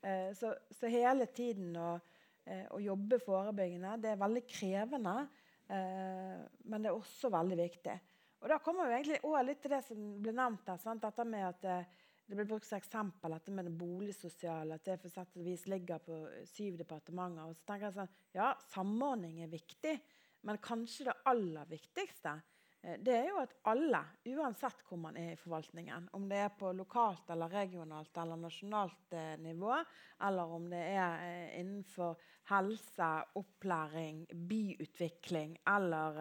[0.03, 1.97] Eh, så, så, hele tiden å,
[2.47, 5.17] eh, å, jobbe forebyggende det er veldig krevende,
[5.67, 7.97] eh, men det er også veldig viktig.
[8.45, 10.79] Og Da kommer vi egentlig også litt til det som ble nevnt her.
[10.79, 11.03] Sant?
[11.03, 11.65] Dette med at
[12.27, 14.75] det, eh, ble brukt som eksempel dette med det boligsosiale.
[14.75, 17.47] At det for sett ligger på syv departementer.
[17.47, 20.01] Og så tenker jeg sånn, Ja, samordning er viktig,
[20.43, 22.43] men kanskje det aller viktigste
[22.83, 26.53] eh, det er jo at alle, uansett hvor man er i forvaltningen, om det er
[26.59, 29.73] på lokalt eller regionalt eller nasjonalt eh, nivå,
[30.21, 32.17] eller om det er eh, innenfor
[32.51, 36.21] helse, opplæring, byutvikling eller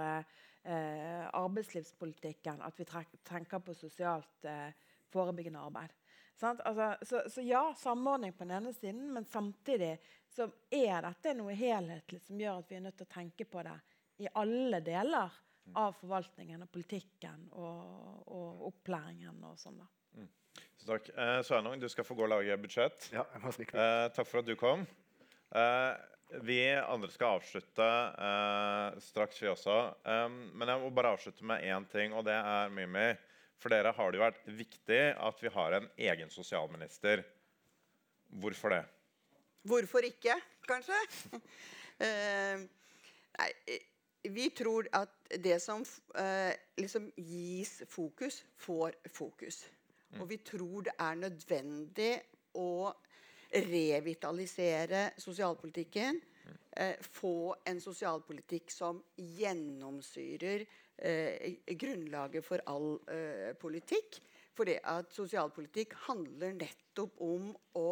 [0.65, 2.85] eh, arbeidslivspolitikken, at vi
[3.25, 4.71] tenker på sosialt eh,
[5.13, 5.93] forebyggende arbeid.
[6.41, 9.95] Altså, så, så, ja, samordning på den ene siden, men samtidig
[10.27, 13.63] så er dette noe helhetlig som gjør at vi er nødt til å tenke på
[13.63, 13.75] det
[14.23, 15.37] i alle deler
[15.79, 19.79] av forvaltningen og politikken og, og opplæringen og sånn.
[19.79, 19.87] da.
[20.19, 20.27] Mm.
[20.77, 21.07] Så takk.
[21.15, 23.07] Eh, Sveinung, du skal få gå og lage budsjett.
[23.15, 24.85] Ja, eh, takk for at du kom.
[25.55, 25.93] Eh,
[26.43, 27.87] vi andre skal avslutte
[28.27, 29.77] eh, straks, vi også.
[30.03, 33.11] Um, men jeg må bare avslutte med én ting, og det er Mimi.
[33.61, 37.23] For dere har det jo vært viktig at vi har en egen sosialminister.
[38.41, 38.83] Hvorfor det?
[39.65, 40.35] Hvorfor ikke,
[40.67, 40.97] kanskje?
[41.33, 42.65] uh,
[43.39, 43.49] nei,
[44.29, 45.09] vi tror at
[45.43, 45.81] det som
[46.17, 49.65] uh, liksom gis fokus, får fokus.
[50.11, 50.21] Mm.
[50.21, 52.13] Og vi tror det er nødvendig
[52.61, 52.93] å
[53.55, 56.21] revitalisere sosialpolitikken.
[56.45, 56.57] Mm.
[56.77, 60.65] Uh, få en sosialpolitikk som gjennomsyrer
[60.97, 64.21] eh, grunnlaget for all eh, politikk.
[64.55, 67.89] Fordi at sosialpolitikk handler nettopp om å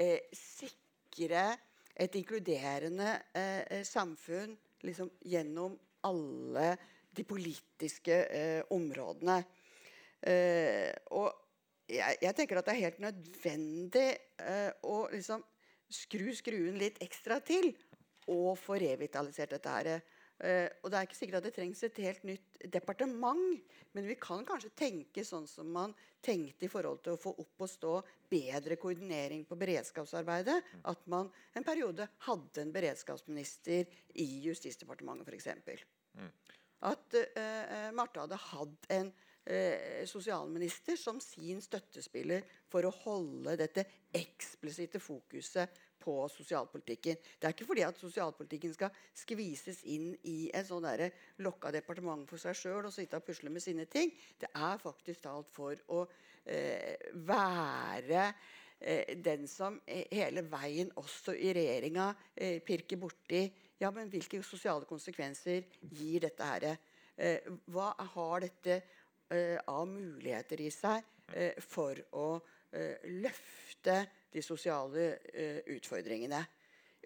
[0.00, 1.48] eh, sikre
[1.96, 4.52] et inkluderende eh, samfunn
[4.84, 6.74] liksom, gjennom alle
[7.16, 9.38] de politiske eh, områdene.
[10.20, 11.32] Eh, og
[11.88, 14.06] jeg, jeg, tenker at det er helt nødvendig
[14.90, 15.44] å liksom
[15.86, 17.70] skru skruen litt ekstra til
[18.32, 19.90] og få revitalisert dette her.
[20.36, 23.62] Uh, og Det er ikke sikkert at det trengs et helt nytt departement,
[23.96, 27.64] men vi kan kanskje tenke sånn som man tenkte i forhold til å få opp
[27.64, 27.92] og stå
[28.28, 30.58] bedre koordinering på beredskapsarbeidet.
[30.92, 33.88] At man en periode hadde en beredskapsminister
[34.20, 35.86] i Justisdepartementet f.eks.
[36.20, 36.28] Mm.
[36.90, 43.86] At uh, Marte hadde hatt en uh, sosialminister som sin støttespiller for å holde dette
[44.12, 47.18] eksplisitte fokuset på sosialpolitikken.
[47.38, 50.86] Det er ikke fordi at sosialpolitikken skal skvises inn i et sånn
[51.42, 54.12] lokka departement for seg sjøl og sitte og pusle med sine ting.
[54.38, 56.04] Det er faktisk talt for å
[56.46, 56.94] eh,
[57.26, 58.22] være
[58.78, 63.42] eh, den som hele veien, også i regjeringa, eh, pirker borti
[63.82, 66.68] ja, men hvilke sosiale konsekvenser gir dette her?
[67.16, 68.82] Eh, hva har dette
[69.66, 71.02] av muligheter i seg
[71.58, 72.28] for å
[73.10, 73.96] løfte
[74.36, 76.42] de sosiale eh, utfordringene.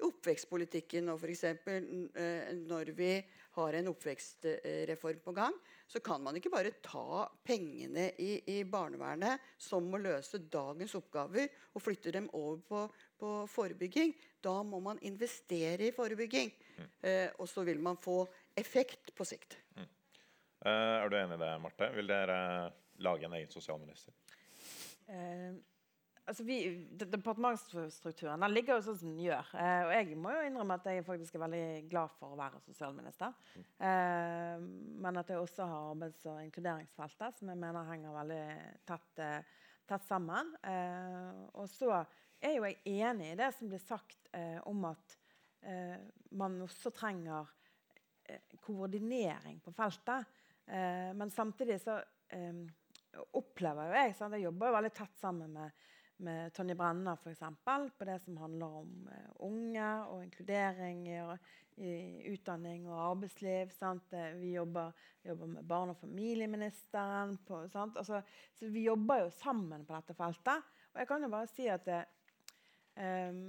[0.00, 1.44] I oppvekstpolitikken nå f.eks.
[1.66, 3.10] Uh, når vi
[3.56, 5.56] har en oppvekstreform på gang,
[5.90, 11.50] så kan man ikke bare ta pengene i, i, barnevernet som må løse dagens oppgaver,
[11.74, 12.82] og flytte dem over på,
[13.20, 14.14] på forebygging.
[14.40, 16.52] Da må man investere i forebygging.
[16.78, 16.90] Mm.
[17.04, 18.22] Uh, og så vil man få
[18.56, 19.58] effekt på sikt.
[19.76, 19.90] Mm.
[20.60, 21.90] Uh, er du enig i det, Marte?
[21.96, 22.38] Vil dere
[23.04, 24.16] lage en egen sosialminister?
[25.10, 25.58] Uh,
[26.30, 26.58] altså vi,
[27.00, 29.48] Departementsstrukturen den ligger jo sånn som den gjør.
[29.58, 32.60] Eh, og jeg må jo innrømme at jeg faktisk er veldig glad for å være
[32.64, 33.34] sosialminister.
[33.58, 34.62] Eh,
[35.04, 38.44] men at jeg også har arbeids- og inkluderingsfeltet, som jeg mener henger veldig
[38.88, 40.54] tett, eh, tett sammen.
[40.62, 42.04] Eh, og så
[42.40, 45.16] er jo jeg enig i det som blir sagt eh, om at
[45.66, 45.98] eh,
[46.38, 47.56] man også trenger
[48.62, 50.28] koordinering på feltet.
[51.18, 51.96] men samtidig så
[53.34, 54.36] opplever jo jeg sant?
[54.36, 55.72] Jeg jobber jo veldig tett sammen med
[56.20, 57.42] med Tonje Brenna f.eks.
[57.98, 61.18] på det som handler om uh, unge og inkludering i,
[61.80, 61.92] i,
[62.32, 63.72] utdanning og arbeidsliv.
[63.74, 64.12] Sant?
[64.12, 64.92] Eh, vi jobber,
[65.24, 67.38] jobber, med barne- og familieministeren.
[67.46, 68.22] På, altså,
[68.54, 70.70] så vi jobber jo sammen på dette feltet.
[70.92, 72.00] Og jeg kan jo bare si at det,
[72.98, 73.44] um,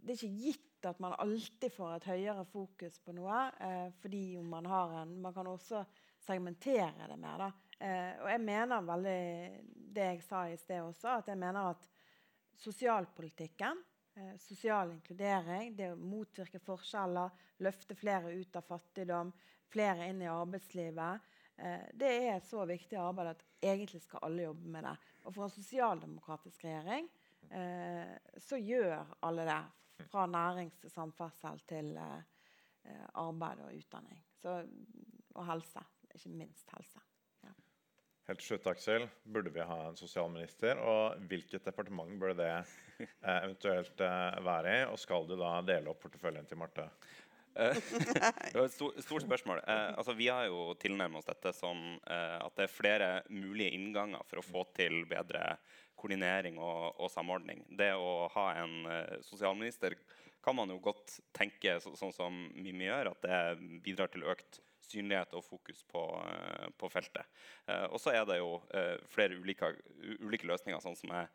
[0.00, 3.42] det er ikke gitt at man alltid får et høyere fokus på noe.
[3.60, 5.84] Uh, fordi man har en Man kan også
[6.24, 7.38] segmentere det mer.
[7.38, 7.50] da.
[7.80, 9.20] Eh, og jeg mener veldig
[9.96, 11.86] det jeg sa i sted også, at jeg mener at
[12.60, 13.80] sosialpolitikken,
[14.16, 17.32] eh, sosial inkludering, det å motvirke forskjeller,
[17.64, 19.32] løfte flere ut av fattigdom,
[19.70, 24.48] flere inn i arbeidslivet, eh, det er et så viktig arbeid at egentlig skal alle
[24.50, 24.96] jobbe med det.
[25.24, 27.08] Og for en sosialdemokratisk regjering
[27.50, 29.62] eh, så gjør alle det.
[30.10, 32.22] Fra nærings til samferdsel til eh,
[32.88, 34.22] eh, arbeid og utdanning.
[34.40, 34.62] Så,
[35.34, 35.84] og helse.
[36.14, 37.02] Ikke minst helse.
[38.30, 39.04] Helt til slutt, Aksel.
[39.26, 40.78] Burde vi ha en sosialminister?
[40.78, 42.52] Og hvilket departement burde det
[43.02, 44.84] eh, eventuelt eh, være i?
[44.86, 46.84] Og skal du da dele opp porteføljen til Marte?
[47.58, 49.64] Eh, det var et stort, spørsmål.
[49.64, 54.22] Eh, altså, vi har jo tilnærmet oss dette som at det er flere mulige innganger
[54.30, 55.56] for å få til bedre
[55.98, 57.66] koordinering og, og samordning.
[57.82, 58.78] Det å ha en
[59.26, 59.98] sosialminister
[60.38, 64.62] kan man jo godt tenke så, sånn som Mimmi gjør, at det bidrar til økt
[64.90, 67.26] synlighet og fokus på, eh, på feltet.
[67.66, 69.72] Eh, og så er det jo eh, flere ulike,
[70.20, 71.32] ulike, løsninger, sånn som jeg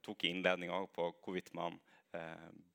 [0.00, 1.74] tok i innledninga på hvorvidt man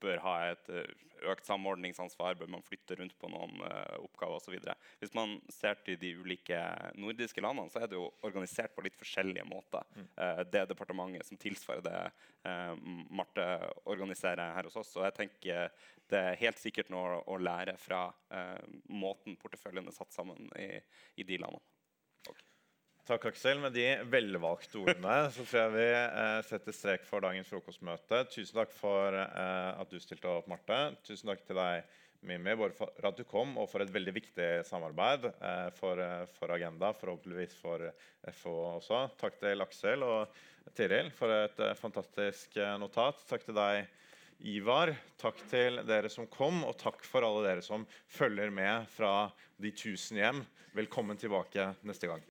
[0.00, 4.56] bør ha et eh, økt samordningsansvar, bør man flytte rundt på noen uh, oppgaver osv.
[5.00, 6.60] Hvis man ser til de ulike
[7.00, 9.84] nordiske landene, så er det jo organisert på litt forskjellige måter.
[9.96, 10.08] Mm.
[10.52, 12.02] Det departementet som tilsvarer det
[13.16, 13.46] Marte
[13.90, 14.92] organiserer her hos oss.
[15.00, 15.72] Og jeg tenker
[16.12, 18.04] det er helt sikkert noe å lære fra
[18.92, 20.68] måten porteføljen er satt sammen i,
[21.18, 21.64] i de landene.
[23.06, 23.60] Takk, Aksel.
[23.62, 28.24] Med de velvalgte ordene så tror jeg vi eh, setter strek for dagens frokostmøte.
[28.32, 30.78] Tusen takk for eh, at du stilte opp, Marte.
[31.06, 31.86] Tusen takk til deg,
[32.26, 36.26] Mimmi, både for at du kom, og for et veldig viktig samarbeid eh, for, eh,
[36.34, 37.86] for, Agenda, forhåpentligvis for
[38.40, 39.04] FO også.
[39.22, 40.42] Takk til Aksel og
[40.74, 43.22] Tiril for et eh, fantastisk eh, notat.
[43.30, 43.86] Takk til deg,
[44.50, 44.96] Ivar.
[45.22, 47.86] Takk til dere som kom, og takk for alle dere som
[48.18, 49.28] følger med fra
[49.62, 50.42] de tusen hjem.
[50.74, 52.24] Velkommen tilbake neste gang.